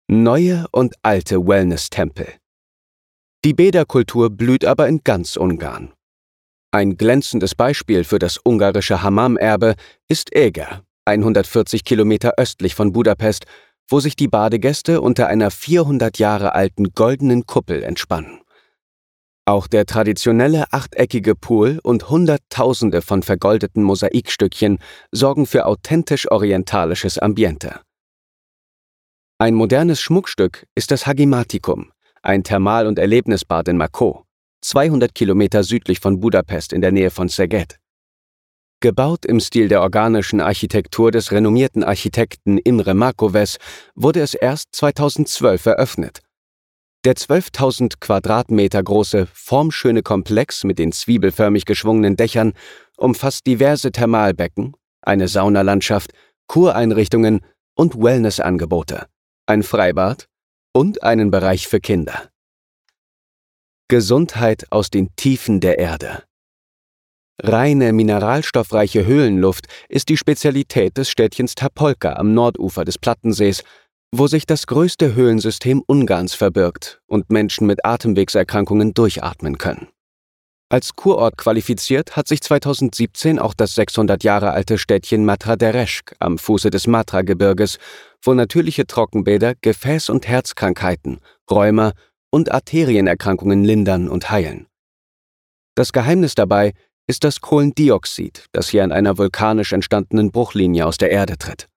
Neue 0.09 0.67
und 0.73 0.95
alte 1.03 1.47
Wellness-Tempel. 1.47 2.29
Die 3.45 3.55
Bäderkultur 3.55 4.31
blüht 4.31 4.65
aber 4.65 4.87
in 4.87 5.01
ganz 5.03 5.37
Ungarn. 5.37 5.93
Ein 6.71 6.97
glänzendes 6.97 7.55
Beispiel 7.55 8.05
für 8.05 8.19
das 8.19 8.39
ungarische 8.45 9.03
Hammam-Erbe 9.03 9.75
ist 10.09 10.35
Eger, 10.35 10.83
140 11.07 11.85
Kilometer 11.85 12.35
östlich 12.37 12.75
von 12.75 12.93
Budapest, 12.93 13.47
wo 13.89 14.01
sich 14.01 14.15
die 14.15 14.29
Badegäste 14.29 15.01
unter 15.01 15.29
einer 15.29 15.51
400 15.51 16.19
Jahre 16.19 16.55
alten 16.55 16.93
goldenen 16.95 17.47
Kuppel 17.47 17.83
entspannen. 17.83 18.41
Auch 19.45 19.67
der 19.67 19.87
traditionelle 19.87 20.73
achteckige 20.73 21.35
Pool 21.35 21.81
und 21.83 22.09
Hunderttausende 22.11 23.03
von 23.03 23.23
vergoldeten 23.23 23.83
Mosaikstückchen 23.83 24.79
sorgen 25.11 25.47
für 25.47 25.67
authentisch 25.67 26.31
orientalisches 26.31 27.19
Ambiente. 27.19 27.81
Ein 29.43 29.55
modernes 29.55 30.01
Schmuckstück 30.01 30.69
ist 30.77 30.93
das 30.93 31.09
Hagimatikum, 31.09 31.91
ein 32.23 32.45
Thermal- 32.45 32.87
und 32.87 32.97
Erlebnisbad 32.97 33.67
in 33.67 33.77
Mako, 33.77 34.25
200 34.61 35.17
Kilometer 35.17 35.65
südlich 35.65 35.99
von 35.99 36.21
Budapest 36.21 36.73
in 36.73 36.81
der 36.81 36.93
Nähe 36.93 37.11
von 37.11 37.29
Szeged. 37.29 37.81
Gebaut 38.79 39.27
im 39.27 39.41
Stil 39.41 39.67
der 39.67 39.83
organischen 39.83 40.41
Architektur 40.41 41.11
des 41.11 41.33
renommierten 41.33 41.83
Architekten 41.83 42.57
Imre 42.57 42.95
Markoves, 42.95 43.57
wurde 43.97 44.21
es 44.21 44.35
erst 44.35 44.69
2012 44.77 45.67
eröffnet 45.67 46.21
der 47.05 47.17
12.000 47.17 47.95
Quadratmeter 47.99 48.81
große, 48.81 49.27
formschöne 49.27 50.05
Komplex 50.05 50.63
mit 50.63 50.79
den 50.79 50.93
zwiebelförmig 50.93 51.65
geschwungenen 51.65 52.15
Dächern 52.15 52.53
umfasst 52.97 53.45
diverse 53.49 53.91
Thermalbecken, 53.91 54.77
eine 55.01 55.27
Saunalandschaft, 55.27 56.13
Kureinrichtungen 56.47 57.41
und 57.75 58.01
Wellnessangebote, 58.01 59.09
ein 59.47 59.63
Freibad 59.63 60.27
und 60.73 61.03
einen 61.03 61.31
Bereich 61.31 61.69
für 61.69 61.81
Kinder. 61.81 62.31
Gesundheit 63.89 64.67
aus 64.71 64.91
den 64.91 65.15
Tiefen 65.17 65.61
der 65.61 65.79
Erde. 65.79 66.25
Reine, 67.43 67.93
mineralstoffreiche 67.93 69.05
Höhlenluft 69.05 69.67
ist 69.89 70.09
die 70.09 70.17
Spezialität 70.17 70.97
des 70.97 71.11
Städtchens 71.11 71.55
Tapolka 71.55 72.15
am 72.15 72.35
Nordufer 72.35 72.85
des 72.85 72.99
Plattensees 72.99 73.65
wo 74.15 74.27
sich 74.27 74.45
das 74.45 74.67
größte 74.67 75.15
Höhlensystem 75.15 75.83
Ungarns 75.87 76.35
verbirgt 76.35 77.01
und 77.07 77.31
Menschen 77.31 77.67
mit 77.67 77.85
Atemwegserkrankungen 77.85 78.93
durchatmen 78.93 79.57
können. 79.57 79.89
Als 80.73 80.97
Kurort 80.97 81.37
qualifiziert 81.37 82.17
hat 82.17 82.27
sich 82.27 82.41
2017 82.41 83.39
auch 83.39 83.53
das 83.53 83.75
600 83.75 84.25
Jahre 84.25 84.53
alte 84.53 84.79
Städtchen 84.79 85.23
Matra 85.23 85.55
Dereschk 85.55 86.17
am 86.19 86.39
Fuße 86.39 86.71
des 86.71 86.87
Matra-Gebirges, 86.87 87.77
wo 88.23 88.33
natürliche 88.33 88.87
Trockenbäder 88.87 89.53
Gefäß- 89.63 90.11
und 90.11 90.27
Herzkrankheiten, 90.27 91.21
Rheuma 91.51 91.93
und 92.31 92.53
Arterienerkrankungen 92.53 93.65
lindern 93.65 94.09
und 94.09 94.31
heilen. 94.31 94.67
Das 95.75 95.93
Geheimnis 95.93 96.35
dabei 96.35 96.73
ist 97.07 97.25
das 97.25 97.43
Kohlendioxid, 97.43 98.47
das 98.53 98.71
hier 98.71 98.83
an 98.83 98.93
einer 98.93 99.19
vulkanisch 99.19 99.75
entstandenen 99.75 100.31
Bruchlinie 100.31 100.87
aus 100.87 100.97
der 100.97 101.11
Erde 101.11 101.37
tritt. 101.37 101.69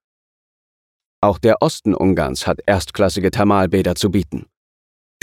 Auch 1.20 1.38
der 1.38 1.62
Osten 1.62 1.94
Ungarns 1.94 2.48
hat 2.48 2.62
erstklassige 2.66 3.30
Thermalbäder 3.30 3.96
zu 3.96 4.10
bieten. 4.10 4.46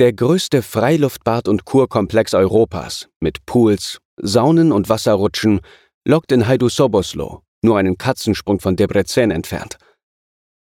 Der 0.02 0.12
größte 0.12 0.62
Freiluftbad- 0.62 1.46
und 1.46 1.64
Kurkomplex 1.64 2.34
Europas 2.34 3.08
mit 3.20 3.46
Pools, 3.46 4.00
Saunen 4.16 4.72
und 4.72 4.88
Wasserrutschen 4.88 5.60
lockt 6.04 6.32
in 6.32 6.48
Haidu-Soboslo, 6.48 7.42
nur 7.62 7.78
einen 7.78 7.96
Katzensprung 7.98 8.58
von 8.58 8.74
Debrecen 8.74 9.30
entfernt. 9.30 9.76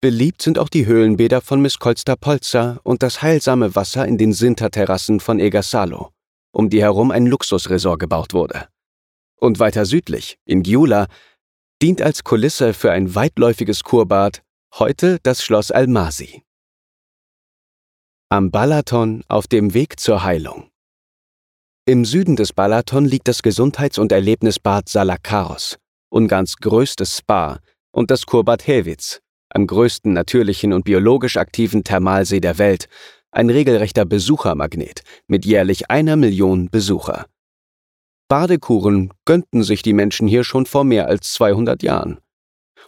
Beliebt 0.01 0.41
sind 0.41 0.59
auch 0.59 0.67
die 0.67 0.87
Höhlenbäder 0.87 1.39
von 1.39 1.61
Miskolster 1.61 2.17
Polza 2.17 2.81
und 2.83 3.01
das 3.01 3.21
heilsame 3.21 3.77
Wasser 3.77 4.05
in 4.05 4.17
den 4.17 4.33
Sinterterrassen 4.33 5.21
von 5.21 5.39
Egasalo, 5.39 6.09
um 6.51 6.69
die 6.69 6.81
herum 6.81 7.09
ein 7.09 7.25
Luxusresort 7.25 8.01
gebaut 8.01 8.33
wurde. 8.33 8.67
Und 9.37 9.57
weiter 9.57 9.85
südlich, 9.85 10.37
in 10.43 10.63
Giula, 10.63 11.07
dient 11.81 12.01
als 12.01 12.25
Kulisse 12.25 12.73
für 12.73 12.91
ein 12.91 13.15
weitläufiges 13.15 13.83
Kurbad 13.83 14.43
Heute 14.73 15.19
das 15.23 15.41
Schloss 15.45 15.71
Almasi. 15.71 16.43
Am 18.33 18.49
Balaton 18.49 19.23
auf 19.27 19.45
dem 19.45 19.75
Weg 19.75 19.99
zur 19.99 20.23
Heilung. 20.23 20.71
Im 21.85 22.03
Süden 22.03 22.35
des 22.35 22.51
Balaton 22.51 23.05
liegt 23.05 23.27
das 23.27 23.43
Gesundheits- 23.43 23.99
und 23.99 24.11
Erlebnisbad 24.11 24.89
Salakaros, 24.89 25.77
Ungarns 26.09 26.57
größtes 26.57 27.19
Spa, 27.19 27.59
und 27.91 28.09
das 28.09 28.25
Kurbad 28.25 28.65
Helwitz, 28.65 29.21
am 29.49 29.67
größten 29.67 30.13
natürlichen 30.13 30.73
und 30.73 30.83
biologisch 30.83 31.37
aktiven 31.37 31.83
Thermalsee 31.83 32.39
der 32.39 32.57
Welt, 32.57 32.87
ein 33.29 33.51
regelrechter 33.51 34.03
Besuchermagnet 34.03 35.03
mit 35.27 35.45
jährlich 35.45 35.91
einer 35.91 36.15
Million 36.15 36.71
Besucher. 36.71 37.27
Badekuren 38.29 39.13
gönnten 39.25 39.61
sich 39.61 39.83
die 39.83 39.93
Menschen 39.93 40.27
hier 40.27 40.43
schon 40.43 40.65
vor 40.65 40.85
mehr 40.85 41.05
als 41.05 41.33
200 41.33 41.83
Jahren. 41.83 42.17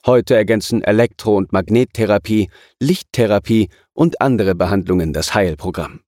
Heute 0.08 0.36
ergänzen 0.36 0.84
Elektro- 0.84 1.36
und 1.36 1.52
Magnettherapie, 1.52 2.52
Lichttherapie 2.80 3.70
und 3.94 4.22
andere 4.22 4.54
Behandlungen 4.54 5.14
das 5.14 5.34
Heilprogramm. 5.34 6.02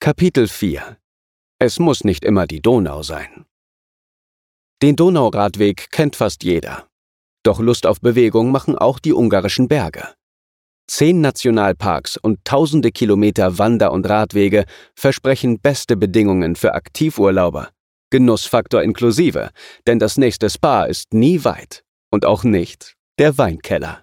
Kapitel 0.00 0.48
4 0.48 0.98
Es 1.60 1.78
muss 1.78 2.02
nicht 2.02 2.24
immer 2.24 2.48
die 2.48 2.60
Donau 2.60 3.04
sein. 3.04 3.44
Den 4.82 4.96
Donauradweg 4.96 5.92
kennt 5.92 6.16
fast 6.16 6.42
jeder. 6.42 6.88
Doch 7.44 7.60
Lust 7.60 7.86
auf 7.86 8.00
Bewegung 8.00 8.50
machen 8.50 8.76
auch 8.76 8.98
die 8.98 9.12
ungarischen 9.12 9.68
Berge. 9.68 10.02
Zehn 10.88 11.20
Nationalparks 11.20 12.16
und 12.16 12.44
tausende 12.44 12.90
Kilometer 12.90 13.58
Wander- 13.58 13.92
und 13.92 14.08
Radwege 14.08 14.64
versprechen 14.96 15.60
beste 15.60 15.96
Bedingungen 15.96 16.56
für 16.56 16.74
Aktivurlauber. 16.74 17.70
Genussfaktor 18.10 18.82
inklusive, 18.82 19.50
denn 19.86 20.00
das 20.00 20.16
nächste 20.16 20.50
Spa 20.50 20.84
ist 20.84 21.14
nie 21.14 21.44
weit 21.44 21.84
und 22.10 22.24
auch 22.24 22.44
nicht 22.44 22.94
der 23.18 23.38
Weinkeller. 23.38 24.02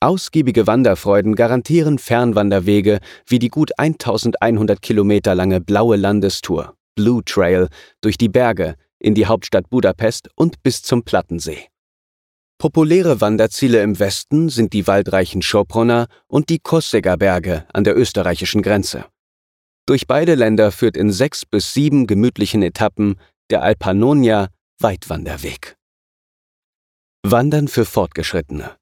Ausgiebige 0.00 0.68
Wanderfreuden 0.68 1.34
garantieren 1.34 1.98
Fernwanderwege 1.98 3.00
wie 3.26 3.40
die 3.40 3.48
gut 3.48 3.72
1100 3.78 4.80
Kilometer 4.80 5.34
lange 5.34 5.60
Blaue 5.60 5.96
Landestour 5.96 6.74
Blue 6.94 7.24
Trail 7.24 7.68
durch 8.00 8.18
die 8.18 8.28
Berge 8.28 8.74
in 8.98 9.14
die 9.14 9.26
Hauptstadt 9.26 9.70
Budapest 9.70 10.28
und 10.34 10.62
bis 10.62 10.82
zum 10.82 11.04
Plattensee. 11.04 11.68
Populäre 12.58 13.20
Wanderziele 13.20 13.82
im 13.82 14.00
Westen 14.00 14.48
sind 14.48 14.72
die 14.72 14.88
waldreichen 14.88 15.40
Sopronner 15.40 16.08
und 16.26 16.48
die 16.48 16.58
Kosseger 16.58 17.16
Berge 17.16 17.66
an 17.72 17.84
der 17.84 17.96
österreichischen 17.96 18.62
Grenze. 18.62 19.04
Durch 19.86 20.08
beide 20.08 20.34
Länder 20.34 20.72
führt 20.72 20.96
in 20.96 21.12
sechs 21.12 21.46
bis 21.46 21.72
sieben 21.72 22.08
gemütlichen 22.08 22.62
Etappen 22.62 23.14
der 23.48 23.62
Alpanonia 23.62 24.48
Weitwanderweg. 24.80 25.77
Wandern 27.30 27.68
für 27.68 27.84
Fortgeschrittene. 27.84 28.76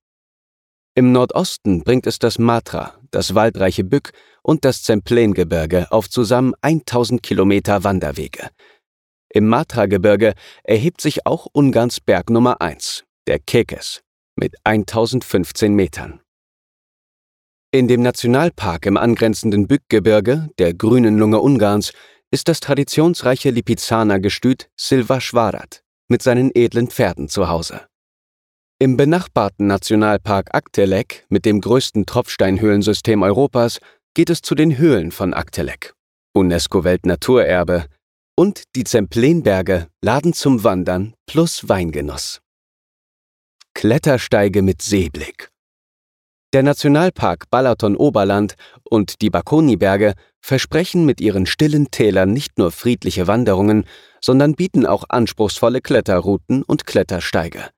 Im 0.94 1.10
Nordosten 1.10 1.82
bringt 1.82 2.06
es 2.06 2.20
das 2.20 2.38
Matra, 2.38 2.94
das 3.10 3.34
waldreiche 3.34 3.82
Bück 3.82 4.12
und 4.42 4.64
das 4.64 4.84
Zemplengebirge 4.84 5.90
auf 5.90 6.08
zusammen 6.08 6.54
1000 6.60 7.24
Kilometer 7.24 7.82
Wanderwege. 7.82 8.50
Im 9.30 9.48
Matra-Gebirge 9.48 10.34
erhebt 10.62 11.00
sich 11.00 11.26
auch 11.26 11.48
Ungarns 11.52 12.00
Berg 12.00 12.30
Nummer 12.30 12.60
1, 12.60 13.04
der 13.26 13.40
Kekes, 13.40 14.02
mit 14.36 14.54
1015 14.62 15.74
Metern. 15.74 16.20
In 17.72 17.88
dem 17.88 18.02
Nationalpark 18.02 18.86
im 18.86 18.96
angrenzenden 18.96 19.66
Bückgebirge, 19.66 20.50
der 20.58 20.72
grünen 20.72 21.18
Lunge 21.18 21.40
Ungarns, 21.40 21.92
ist 22.30 22.46
das 22.46 22.60
traditionsreiche 22.60 23.50
Lipizzaner 23.50 24.20
Gestüt 24.20 24.70
Silva 24.76 25.20
Schwarat 25.20 25.82
mit 26.06 26.22
seinen 26.22 26.52
edlen 26.54 26.88
Pferden 26.88 27.28
zu 27.28 27.48
Hause. 27.48 27.88
Im 28.78 28.98
benachbarten 28.98 29.68
Nationalpark 29.68 30.54
Aktelek 30.54 31.24
mit 31.30 31.46
dem 31.46 31.62
größten 31.62 32.04
Tropfsteinhöhlensystem 32.04 33.22
Europas 33.22 33.78
geht 34.12 34.28
es 34.28 34.42
zu 34.42 34.54
den 34.54 34.76
Höhlen 34.76 35.12
von 35.12 35.32
Aktelek, 35.32 35.94
UNESCO-Weltnaturerbe, 36.34 37.86
und 38.38 38.64
die 38.76 38.84
Zemplenberge 38.84 39.88
laden 40.02 40.34
zum 40.34 40.62
Wandern 40.62 41.14
plus 41.24 41.70
Weingenuss. 41.70 42.42
Klettersteige 43.72 44.60
mit 44.60 44.82
Seeblick. 44.82 45.48
Der 46.52 46.62
Nationalpark 46.62 47.48
Balaton-Oberland 47.48 48.56
und 48.84 49.22
die 49.22 49.30
Bakoni-Berge 49.30 50.12
versprechen 50.42 51.06
mit 51.06 51.22
ihren 51.22 51.46
stillen 51.46 51.90
Tälern 51.90 52.34
nicht 52.34 52.58
nur 52.58 52.72
friedliche 52.72 53.26
Wanderungen, 53.26 53.86
sondern 54.20 54.54
bieten 54.54 54.84
auch 54.84 55.04
anspruchsvolle 55.08 55.80
Kletterrouten 55.80 56.62
und 56.62 56.86
Klettersteige. 56.86 57.70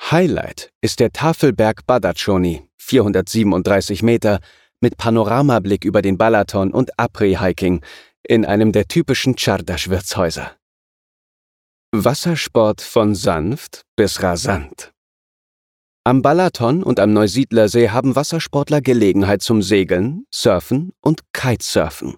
Highlight 0.00 0.70
ist 0.80 1.00
der 1.00 1.12
Tafelberg 1.12 1.86
Badacsony, 1.86 2.68
437 2.78 4.02
Meter, 4.02 4.40
mit 4.80 4.96
Panoramablick 4.96 5.84
über 5.84 6.02
den 6.02 6.16
Balaton 6.16 6.70
und 6.72 6.98
Après-Hiking 6.98 7.82
in 8.22 8.44
einem 8.44 8.72
der 8.72 8.86
typischen 8.86 9.34
Czardasch-Wirtshäuser. 9.34 10.52
Wassersport 11.92 12.80
von 12.80 13.14
sanft 13.14 13.82
bis 13.96 14.22
rasant. 14.22 14.92
Am 16.04 16.22
Balaton 16.22 16.82
und 16.82 17.00
am 17.00 17.12
Neusiedlersee 17.12 17.90
haben 17.90 18.16
Wassersportler 18.16 18.80
Gelegenheit 18.80 19.42
zum 19.42 19.62
Segeln, 19.62 20.24
Surfen 20.30 20.92
und 21.00 21.20
Kitesurfen. 21.32 22.16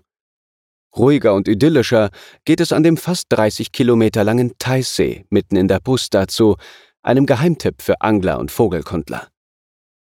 Ruhiger 0.96 1.34
und 1.34 1.49
idyllischer 1.49 2.10
geht 2.44 2.60
es 2.60 2.72
an 2.72 2.82
dem 2.82 2.96
fast 2.96 3.26
30 3.30 3.72
Kilometer 3.72 4.25
langen 4.25 4.58
Teissee 4.58 5.25
mitten 5.30 5.56
in 5.56 5.68
der 5.68 5.78
Pusta 5.78 6.26
zu, 6.26 6.56
einem 7.02 7.26
Geheimtipp 7.26 7.83
für 7.83 8.00
Angler 8.00 8.38
und 8.38 8.50
Vogelkundler. 8.50 9.28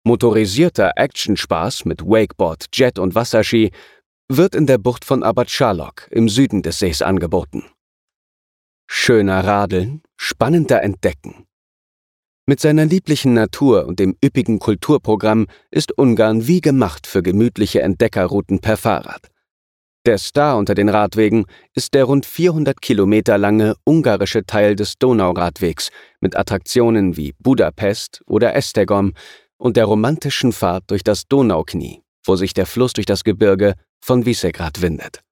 Motorisierter 0.04 0.92
Actionspaß 0.96 1.84
mit 1.84 2.02
Wakeboard, 2.02 2.66
Jet 2.72 2.98
und 2.98 3.14
Wasserski 3.14 3.72
wird 4.28 4.54
in 4.54 4.66
der 4.66 4.78
Bucht 4.78 5.04
von 5.04 5.22
Abad 5.22 5.50
Sharlock 5.50 6.08
im 6.10 6.28
Süden 6.28 6.62
des 6.62 6.78
Sees 6.78 7.02
angeboten. 7.02 7.64
Schöner 8.88 9.44
Radeln, 9.44 10.02
spannender 10.16 10.82
Entdecken. 10.82 11.46
Mit 12.48 12.60
seiner 12.60 12.84
lieblichen 12.84 13.34
Natur 13.34 13.86
und 13.86 13.98
dem 13.98 14.16
üppigen 14.24 14.60
Kulturprogramm 14.60 15.48
ist 15.72 15.98
Ungarn 15.98 16.46
wie 16.46 16.60
gemacht 16.60 17.08
für 17.08 17.22
gemütliche 17.22 17.82
Entdeckerrouten 17.82 18.60
per 18.60 18.76
Fahrrad. 18.76 19.32
Der 20.06 20.18
Star 20.18 20.56
unter 20.56 20.76
den 20.76 20.88
Radwegen 20.88 21.46
ist 21.74 21.92
der 21.92 22.04
rund 22.04 22.26
400 22.26 22.80
Kilometer 22.80 23.38
lange 23.38 23.74
ungarische 23.84 24.46
Teil 24.46 24.76
des 24.76 24.98
Donauradwegs 24.98 25.88
mit 26.20 26.36
Attraktionen 26.36 27.16
wie 27.16 27.34
Budapest 27.40 28.22
oder 28.24 28.54
Esztergom 28.54 29.14
und 29.56 29.76
der 29.76 29.86
romantischen 29.86 30.52
Fahrt 30.52 30.84
durch 30.92 31.02
das 31.02 31.26
Donauknie, 31.26 32.04
wo 32.24 32.36
sich 32.36 32.54
der 32.54 32.66
Fluss 32.66 32.92
durch 32.92 33.06
das 33.06 33.24
Gebirge 33.24 33.74
von 34.00 34.24
Visegrad 34.24 34.80
windet. 34.80 35.22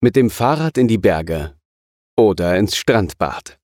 Mit 0.00 0.14
dem 0.14 0.30
Fahrrad 0.30 0.78
in 0.78 0.86
die 0.86 0.98
Berge 0.98 1.56
oder 2.16 2.56
ins 2.56 2.76
Strandbad. 2.76 3.58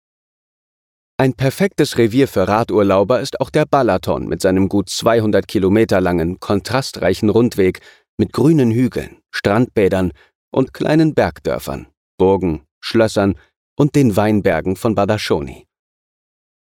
Ein 1.19 1.35
perfektes 1.35 1.99
Revier 1.99 2.27
für 2.27 2.49
Radurlauber 2.49 3.21
ist 3.21 3.41
auch 3.41 3.51
der 3.51 3.67
Balaton 3.67 4.27
mit 4.27 4.43
seinem 4.43 4.69
gut 4.69 4.91
200 4.91 5.47
Kilometer 5.47 6.01
langen, 6.01 6.41
kontrastreichen 6.41 7.29
Rundweg 7.29 7.79
mit 8.17 8.33
grünen 8.33 8.73
Hügeln, 8.73 9.22
Strandbädern 9.33 10.13
und 10.51 10.73
kleinen 10.73 11.15
Bergdörfern, 11.15 11.89
Burgen, 12.19 12.63
Schlössern 12.81 13.35
und 13.77 13.97
den 13.97 14.17
Weinbergen 14.17 14.77
von 14.77 14.95
Badaschoni. 14.95 15.67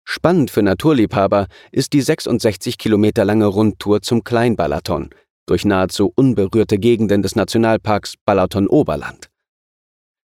Spannend 0.04 0.50
für 0.50 0.62
Naturliebhaber 0.62 1.46
ist 1.70 1.92
die 1.92 2.00
66 2.00 2.78
Kilometer 2.78 3.24
lange 3.24 3.46
Rundtour 3.46 4.02
zum 4.02 4.24
Kleinbalaton 4.24 5.10
durch 5.46 5.64
nahezu 5.64 6.12
unberührte 6.14 6.78
Gegenden 6.78 7.22
des 7.22 7.36
Nationalparks 7.36 8.14
Balaton-Oberland. 8.24 9.30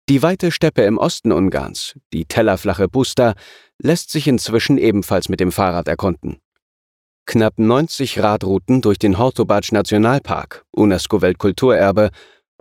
Die 0.09 0.21
weite 0.21 0.51
Steppe 0.51 0.81
im 0.81 0.97
Osten 0.97 1.31
Ungarns, 1.31 1.95
die 2.11 2.25
tellerflache 2.25 2.89
Busta, 2.89 3.35
lässt 3.81 4.11
sich 4.11 4.27
inzwischen 4.27 4.77
ebenfalls 4.77 5.29
mit 5.29 5.39
dem 5.39 5.51
Fahrrad 5.51 5.87
erkunden. 5.87 6.41
Knapp 7.25 7.57
90 7.57 8.21
Radrouten 8.21 8.81
durch 8.81 8.99
den 8.99 9.17
Hortobatsch 9.17 9.71
Nationalpark, 9.71 10.65
UNESCO-Weltkulturerbe, 10.71 12.09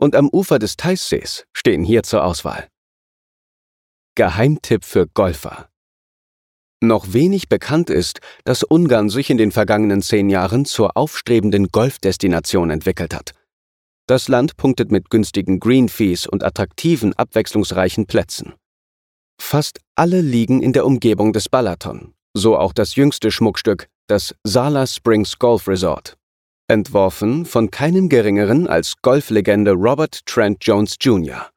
und 0.03 0.17
am 0.17 0.29
Ufer 0.29 0.59
des 0.59 0.77
Teissees 0.77 1.47
stehen 1.53 1.85
hier 1.85 2.03
zur 2.03 2.25
Auswahl. 2.25 2.67
Geheimtipp 4.17 4.85
für 4.85 5.07
Golfer. 5.07 5.69
Noch 6.83 7.13
wenig 7.13 7.49
bekannt 7.49 7.89
ist, 7.89 8.19
dass 8.45 8.65
Ungarn 8.65 9.11
sich 9.11 9.31
in 9.31 9.39
den 9.39 9.53
vergangenen 9.53 10.03
zehn 10.03 10.29
Jahren 10.29 10.65
zur 10.65 10.97
aufstrebenden 10.97 11.69
Golfdestination 11.69 12.71
entwickelt 12.71 13.15
hat. 13.15 13.31
Das 14.09 14.27
Land 14.27 14.57
punktet 14.57 14.91
mit 14.91 15.09
günstigen 15.09 15.61
Green 15.61 15.89
Fees 15.89 16.27
und 16.27 16.43
attraktiven, 16.43 17.15
abwechslungsreichen 17.15 18.07
Plätzen. 18.07 18.55
Fast 19.41 19.79
alle 19.95 20.21
liegen 20.21 20.63
in 20.63 20.73
der 20.73 20.85
Umgebung 20.85 21.33
des 21.33 21.49
Balaton, 21.49 22.13
so 22.35 22.59
auch 22.59 22.73
das 22.73 22.97
jüngste 22.97 23.31
Schmuckstück, 23.31 23.87
das 24.09 24.35
Sala 24.43 24.89
Springs 24.89 25.39
Golf 25.39 25.69
Resort. 25.69 26.17
Entworfen 26.73 27.45
von 27.45 27.71
keinem 27.71 28.09
geringeren 28.09 28.67
als 28.67 28.95
Golflegende 29.03 29.73
Robert 29.73 30.25
Trent 30.25 30.65
Jones 30.65 30.97
Jr. 30.99 31.51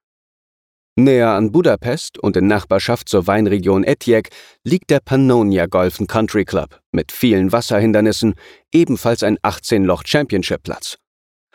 Näher 0.97 1.29
an 1.29 1.53
Budapest 1.53 2.19
und 2.19 2.35
in 2.35 2.47
Nachbarschaft 2.47 3.07
zur 3.07 3.25
Weinregion 3.25 3.85
Etjek 3.85 4.27
liegt 4.65 4.89
der 4.89 4.99
Pannonia 4.99 5.67
Golf 5.67 5.99
Country 6.05 6.43
Club 6.43 6.81
mit 6.91 7.13
vielen 7.13 7.53
Wasserhindernissen, 7.53 8.35
ebenfalls 8.73 9.23
ein 9.23 9.37
18-Loch 9.37 10.03
Championship-Platz. 10.05 10.97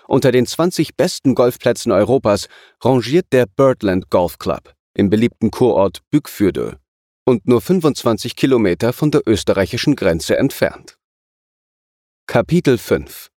Unter 0.09 0.33
den 0.33 0.47
20 0.47 0.97
besten 0.97 1.35
Golfplätzen 1.35 1.93
Europas 1.93 2.49
rangiert 2.83 3.27
der 3.31 3.45
Birdland 3.45 4.09
Golf 4.09 4.39
Club 4.39 4.73
im 4.95 5.11
beliebten 5.11 5.51
Kurort 5.51 6.01
Bükfürdö 6.11 6.77
und 7.27 7.47
nur 7.47 7.61
25 7.61 8.37
Kilometer 8.37 8.95
von 8.95 9.11
der 9.11 9.21
österreichischen 9.27 9.97
Grenze 9.97 10.39
entfernt. 10.39 10.97
Kapitel 12.27 12.79
5 12.79 13.30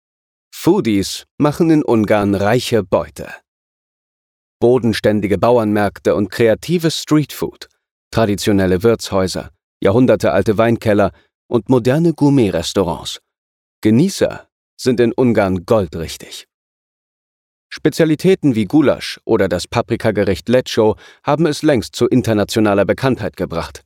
Foodies 0.65 1.25
machen 1.39 1.71
in 1.71 1.83
Ungarn 1.83 2.37
reiche 2.37 2.85
Beute. 2.85 3.29
Bodenständige 4.61 5.37
Bauernmärkte 5.37 6.15
und 6.15 6.31
kreatives 6.31 7.03
Streetfood, 7.03 7.67
traditionelle 8.13 8.85
Wirtshäuser, 8.85 9.51
jahrhundertealte 9.83 10.59
Weinkeller 10.59 11.11
und 11.49 11.69
moderne 11.69 12.15
Gourmet-Restaurants. 12.15 13.19
Genießer 13.81 14.47
sind 14.77 15.01
in 15.01 15.13
Ungarn 15.13 15.67
goldrichtig. 15.67 16.47
Spezialitäten 17.69 18.55
wie 18.55 18.67
Gulasch 18.67 19.21
oder 19.25 19.49
das 19.49 19.67
Paprikagericht 19.67 20.49
Lecho 20.49 20.95
haben 21.25 21.47
es 21.47 21.65
längst 21.65 21.97
zu 21.97 22.07
internationaler 22.07 22.85
Bekanntheit 22.85 23.37
gebracht. 23.37 23.83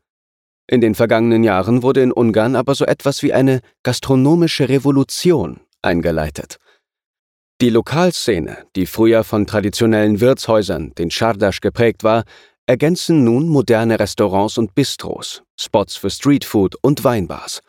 In 0.66 0.82
den 0.82 0.94
vergangenen 0.94 1.42
Jahren 1.42 1.82
wurde 1.82 2.02
in 2.02 2.12
Ungarn 2.12 2.54
aber 2.54 2.74
so 2.74 2.84
etwas 2.84 3.22
wie 3.22 3.32
eine 3.32 3.62
gastronomische 3.82 4.68
Revolution 4.68 5.60
eingeleitet. 5.82 6.58
Die 7.60 7.70
Lokalszene, 7.70 8.66
die 8.76 8.86
früher 8.86 9.24
von 9.24 9.46
traditionellen 9.46 10.20
Wirtshäusern, 10.20 10.94
den 10.94 11.10
Schardasch 11.10 11.60
geprägt 11.60 12.04
war, 12.04 12.24
ergänzen 12.66 13.24
nun 13.24 13.48
moderne 13.48 13.98
Restaurants 13.98 14.58
und 14.58 14.74
Bistros, 14.74 15.42
Spots 15.58 15.96
für 15.96 16.10
Streetfood 16.10 16.76
und 16.82 17.04
Weinbars. 17.04 17.60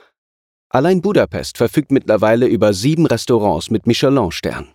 Allein 0.70 1.02
Budapest 1.02 1.58
verfügt 1.58 1.92
mittlerweile 1.92 2.48
über 2.48 2.74
sieben 2.74 3.06
Restaurants 3.06 3.70
mit 3.70 3.88
Michelin-Stern 3.88 4.74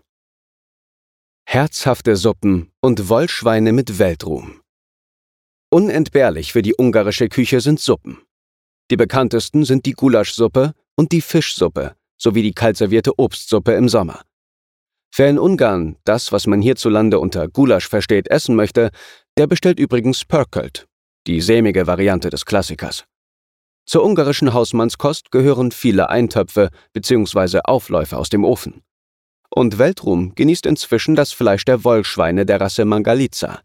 herzhafte 1.45 2.17
Suppen 2.17 2.73
und 2.81 3.11
Wollschweine 3.11 3.73
mit 3.73 3.99
Weltruhm. 3.99 4.63
Unentbehrlich 5.71 6.53
für 6.53 6.63
die 6.63 6.75
ungarische 6.79 7.29
Küche 7.29 7.61
sind 7.61 7.79
Suppen. 7.79 8.23
Die 8.91 8.97
bekanntesten 8.97 9.65
sind 9.65 9.85
die 9.87 9.93
Gulaschsuppe 9.93 10.73
und 10.97 11.13
die 11.13 11.21
Fischsuppe 11.21 11.95
sowie 12.23 12.43
die 12.43 12.53
kaltservierte 12.53 13.19
Obstsuppe 13.19 13.73
im 13.73 13.89
Sommer. 13.89 14.23
Wer 15.17 15.29
in 15.29 15.39
Ungarn 15.39 15.97
das, 16.05 16.33
was 16.33 16.47
man 16.47 16.63
hierzulande 16.63 17.19
unter 17.19 17.49
Gulasch 17.49 17.89
versteht, 17.89 18.29
essen 18.29 18.55
möchte, 18.55 18.91
der 19.37 19.47
bestellt 19.47 19.79
übrigens 19.79 20.25
Pörkölt, 20.25 20.87
die 21.27 21.41
sämige 21.41 21.87
Variante 21.87 22.31
des 22.31 22.45
Klassikers. 22.45 23.05
Zur 23.85 24.05
ungarischen 24.05 24.55
Hausmannskost 24.55 25.31
gehören 25.31 25.73
viele 25.73 26.09
Eintöpfe 26.09 26.71
bzw. 26.93 27.61
Aufläufe 27.65 28.17
aus 28.17 28.29
dem 28.29 28.45
Ofen 28.45 28.83
und 29.55 29.79
Weltruhm 29.79 30.35
genießt 30.35 30.67
inzwischen 30.67 31.15
das 31.15 31.33
Fleisch 31.33 31.65
der 31.65 31.85
Wollschweine 31.85 32.47
der 32.47 32.61
Rasse 32.61 32.85
Mangalitza. 32.85 33.61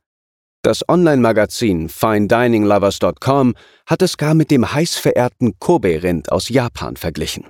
Das 0.64 0.88
Online-Magazin 0.90 1.88
FineDiningLovers.com 1.88 3.56
hat 3.86 4.02
es 4.02 4.18
gar 4.18 4.34
mit 4.34 4.52
dem 4.52 4.74
heiß 4.74 4.96
verehrten 4.96 5.58
Kobe-Rind 5.60 6.32
aus 6.32 6.50
Japan 6.50 6.98
verglichen. 6.98 7.46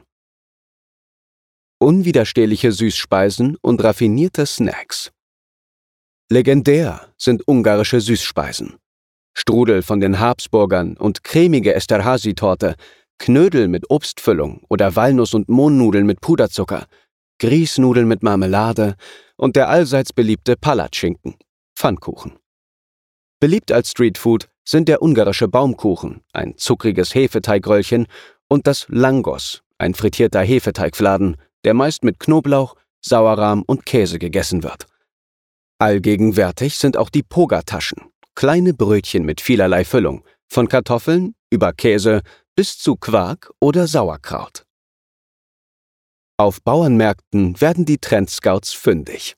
Unwiderstehliche 1.79 2.71
Süßspeisen 2.71 3.55
und 3.61 3.83
raffinierte 3.83 4.47
Snacks. 4.47 5.11
Legendär 6.29 7.13
sind 7.17 7.47
ungarische 7.47 8.01
Süßspeisen. 8.01 8.77
Strudel 9.35 9.83
von 9.83 9.99
den 9.99 10.19
Habsburgern 10.19 10.97
und 10.97 11.23
cremige 11.23 11.75
Esterhazy-Torte, 11.75 12.75
Knödel 13.19 13.67
mit 13.67 13.91
Obstfüllung 13.91 14.61
oder 14.69 14.95
Walnuss- 14.95 15.35
und 15.35 15.49
Mohnnudeln 15.49 16.07
mit 16.07 16.19
Puderzucker, 16.21 16.87
Grießnudeln 17.39 18.07
mit 18.07 18.23
Marmelade 18.23 18.95
und 19.35 19.55
der 19.55 19.69
allseits 19.69 20.11
beliebte 20.11 20.55
Palatschinken, 20.57 21.35
Pfannkuchen. 21.75 22.39
Beliebt 23.39 23.71
als 23.71 23.91
Streetfood 23.91 24.49
sind 24.65 24.89
der 24.89 25.03
ungarische 25.03 25.47
Baumkuchen, 25.47 26.21
ein 26.33 26.57
zuckriges 26.57 27.13
Hefeteigröllchen, 27.13 28.07
und 28.49 28.65
das 28.65 28.87
Langos, 28.89 29.61
ein 29.77 29.93
frittierter 29.93 30.41
Hefeteigfladen, 30.41 31.37
der 31.67 31.73
meist 31.73 32.05
mit 32.05 32.17
Knoblauch, 32.17 32.75
Sauerrahm 33.01 33.61
und 33.67 33.85
Käse 33.85 34.19
gegessen 34.19 34.63
wird. 34.63 34.85
Allgegenwärtig 35.79 36.77
sind 36.77 36.95
auch 36.95 37.09
die 37.09 37.23
Pogataschen, 37.23 38.09
kleine 38.35 38.73
Brötchen 38.73 39.25
mit 39.25 39.41
vielerlei 39.41 39.83
Füllung, 39.83 40.23
von 40.47 40.69
Kartoffeln 40.69 41.35
über 41.49 41.73
Käse 41.73 42.21
bis 42.55 42.77
zu 42.79 42.95
Quark 42.95 43.51
oder 43.59 43.85
Sauerkraut. 43.85 44.63
Auf 46.37 46.61
Bauernmärkten 46.63 47.59
werden 47.59 47.83
die 47.83 47.97
Trendscouts 47.97 48.71
fündig. 48.71 49.35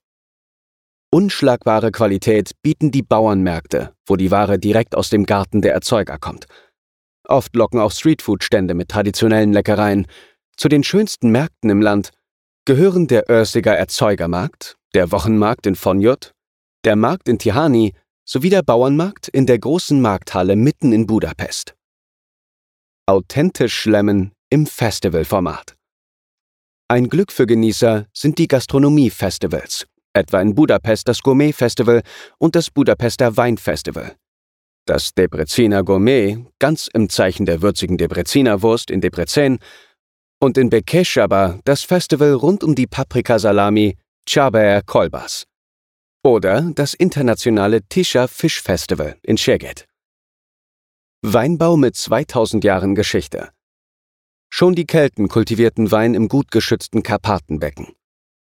Unschlagbare 1.12 1.92
Qualität 1.92 2.52
bieten 2.62 2.92
die 2.92 3.02
Bauernmärkte, 3.02 3.96
wo 4.06 4.18
die 4.18 4.30
Ware 4.30 4.60
direkt 4.60 4.94
aus 4.94 5.10
dem 5.10 5.26
Garten 5.26 5.64
der 5.64 5.74
Erzeuger 5.74 6.20
kommt. 6.20 6.46
Oft 7.28 7.56
locken 7.56 7.80
auch 7.80 7.92
Streetfood-Stände 7.92 8.76
mit 8.76 8.90
traditionellen 8.90 9.52
Leckereien. 9.52 10.06
Zu 10.58 10.70
den 10.70 10.84
schönsten 10.84 11.32
Märkten 11.32 11.72
im 11.72 11.82
Land 11.82 12.12
gehören 12.70 13.08
der 13.08 13.28
Örsiger 13.32 13.76
Erzeugermarkt, 13.76 14.78
der 14.94 15.12
Wochenmarkt 15.12 15.66
in 15.66 15.74
Fonjot, 15.74 16.36
der 16.86 16.96
Markt 16.96 17.28
in 17.28 17.40
Tihani 17.40 17.96
sowie 18.26 18.52
der 18.52 18.62
Bauernmarkt 18.62 19.28
in 19.28 19.48
der 19.48 19.58
großen 19.58 20.00
Markthalle 20.00 20.56
mitten 20.56 20.94
in 20.94 21.08
Budapest. 21.08 21.74
Authentisch 23.08 23.74
schlemmen 23.74 24.34
im 24.52 24.68
Festivalformat. 24.68 25.78
Ein 26.88 27.10
Glück 27.10 27.32
für 27.32 27.48
Genießer 27.48 28.06
sind 28.14 28.38
die 28.38 28.48
Gastronomie-Festivals, 28.48 29.88
etwa 30.14 30.40
in 30.40 30.54
Budapest 30.54 31.08
das 31.08 31.24
Gourmet-Festival 31.24 32.04
und 32.38 32.56
das 32.56 32.70
Budapester 32.70 33.36
Weinfestival. 33.36 34.16
Das 34.86 35.16
Debreziner 35.16 35.84
Gourmet, 35.84 36.46
ganz 36.60 36.88
im 36.94 37.10
Zeichen 37.10 37.48
der 37.48 37.64
würzigen 37.64 37.98
Debreziner 37.98 38.62
Wurst 38.62 38.92
in 38.92 39.02
Debrecen, 39.02 39.58
und 40.40 40.58
in 40.58 40.70
Bekeshaba 40.70 41.60
das 41.66 41.84
Festival 41.84 42.34
rund 42.34 42.64
um 42.64 42.74
die 42.76 42.88
Paprikasalami 42.88 43.98
Chaber 44.28 44.82
Kolbas. 44.86 45.46
Oder 46.24 46.72
das 46.76 46.94
internationale 46.94 47.82
Tisha 47.84 48.28
Fish 48.28 48.62
Festival 48.62 49.18
in 49.24 49.38
Szeged. 49.38 49.86
Weinbau 51.22 51.76
mit 51.76 51.96
2000 51.96 52.64
Jahren 52.64 52.96
Geschichte. 52.96 53.50
Schon 54.50 54.76
die 54.76 54.86
Kelten 54.86 55.28
kultivierten 55.28 55.92
Wein 55.92 56.14
im 56.14 56.28
gut 56.28 56.52
geschützten 56.52 57.04
Karpatenbecken. 57.04 57.88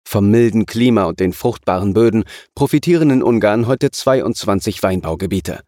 Vom 0.07 0.29
milden 0.29 0.65
Klima 0.65 1.05
und 1.05 1.19
den 1.19 1.33
fruchtbaren 1.33 1.93
Böden 1.93 2.23
profitieren 2.55 3.09
in 3.09 3.23
Ungarn 3.23 3.67
heute 3.67 3.91
22 3.91 4.81
Weinbaugebiete. 4.83 5.61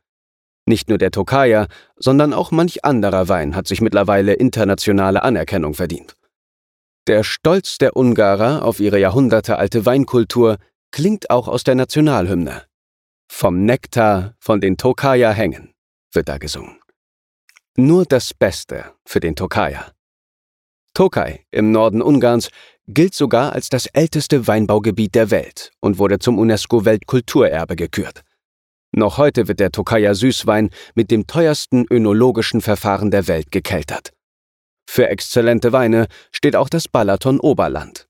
Nicht 0.66 0.88
nur 0.88 1.00
der 1.00 1.12
Tokaja, 1.12 1.68
sondern 1.96 2.32
auch 2.34 2.52
manch 2.52 2.86
anderer 2.86 3.28
Wein 3.28 3.56
hat 3.56 3.68
sich 3.68 3.82
mittlerweile 3.82 4.34
internationale 4.34 5.24
Anerkennung 5.24 5.74
verdient. 5.74 6.16
Der 7.08 7.24
Stolz 7.24 7.78
der 7.78 7.96
Ungarer 7.96 8.64
auf 8.64 8.80
ihre 8.80 9.00
jahrhundertealte 9.00 9.86
Weinkultur 9.86 10.58
klingt 10.92 11.30
auch 11.30 11.48
aus 11.48 11.64
der 11.64 11.76
Nationalhymne. 11.76 12.64
Vom 13.32 13.66
Nektar 13.66 14.36
von 14.40 14.60
den 14.60 14.78
Tokaja 14.78 15.32
hängen, 15.32 15.74
wird 16.14 16.30
da 16.30 16.38
gesungen. 16.38 16.80
Nur 17.78 18.06
das 18.06 18.34
Beste 18.34 18.94
für 19.06 19.20
den 19.20 19.36
Tokaja. 19.36 19.92
Tokaj 20.94 21.46
im 21.52 21.72
Norden 21.72 22.02
Ungarns 22.02 22.50
gilt 22.88 23.14
sogar 23.14 23.54
als 23.54 23.70
das 23.70 23.86
älteste 23.86 24.48
Weinbaugebiet 24.48 25.16
der 25.16 25.32
Welt 25.32 25.72
und 25.80 25.98
wurde 25.98 26.20
zum 26.20 26.38
UNESCO-Weltkulturerbe 26.40 27.76
gekürt. 27.76 28.24
Noch 28.92 29.18
heute 29.18 29.48
wird 29.48 29.60
der 29.60 29.72
Tokaja 29.72 30.16
Süßwein 30.16 30.72
mit 30.96 31.12
dem 31.12 31.28
teuersten 31.28 31.86
önologischen 31.90 32.62
Verfahren 32.62 33.12
der 33.12 33.28
Welt 33.28 33.52
gekeltert. 33.52 34.12
Für 34.92 35.08
exzellente 35.08 35.72
Weine 35.72 36.08
steht 36.32 36.56
auch 36.56 36.68
das 36.68 36.88
Balaton 36.88 37.40
Oberland. 37.40 38.08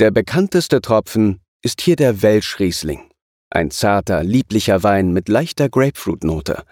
Der 0.00 0.10
bekannteste 0.10 0.80
Tropfen 0.80 1.42
ist 1.60 1.82
hier 1.82 1.94
der 1.94 2.22
Welsch 2.22 2.58
Riesling, 2.58 3.10
ein 3.50 3.70
zarter, 3.70 4.24
lieblicher 4.24 4.82
Wein 4.82 5.12
mit 5.12 5.28
leichter 5.28 5.68
Grapefruit-Note. 5.68 6.64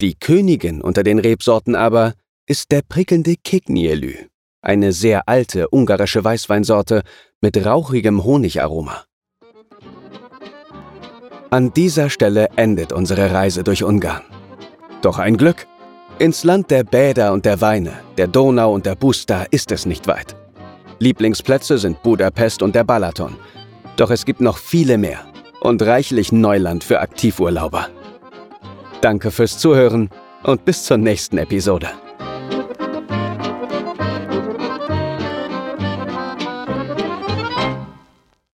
Die 0.00 0.14
Königin 0.14 0.80
unter 0.80 1.02
den 1.02 1.18
Rebsorten 1.18 1.74
aber 1.74 2.14
ist 2.46 2.70
der 2.70 2.82
prickelnde 2.82 3.34
Kignielü, 3.34 4.28
eine 4.62 4.92
sehr 4.92 5.28
alte 5.28 5.66
ungarische 5.68 6.22
Weißweinsorte 6.22 7.02
mit 7.40 7.56
rauchigem 7.66 8.22
Honigaroma. 8.22 9.06
An 11.50 11.72
dieser 11.72 12.08
Stelle 12.10 12.48
endet 12.54 12.92
unsere 12.92 13.32
Reise 13.32 13.64
durch 13.64 13.82
Ungarn. 13.82 14.22
Doch 15.02 15.18
ein 15.18 15.36
Glück. 15.36 15.66
Ins 16.20 16.44
Land 16.44 16.70
der 16.70 16.84
Bäder 16.84 17.32
und 17.32 17.46
der 17.46 17.62
Weine, 17.62 17.94
der 18.18 18.26
Donau 18.26 18.74
und 18.74 18.84
der 18.84 18.94
Busta 18.94 19.46
ist 19.50 19.72
es 19.72 19.86
nicht 19.86 20.06
weit. 20.06 20.36
Lieblingsplätze 20.98 21.78
sind 21.78 22.02
Budapest 22.02 22.60
und 22.60 22.74
der 22.74 22.84
Balaton. 22.84 23.36
Doch 23.96 24.10
es 24.10 24.26
gibt 24.26 24.42
noch 24.42 24.58
viele 24.58 24.98
mehr 24.98 25.20
und 25.62 25.80
reichlich 25.80 26.30
Neuland 26.30 26.84
für 26.84 27.00
Aktivurlauber. 27.00 27.88
Danke 29.00 29.30
fürs 29.30 29.58
Zuhören 29.58 30.10
und 30.42 30.66
bis 30.66 30.84
zur 30.84 30.98
nächsten 30.98 31.38
Episode. 31.38 31.88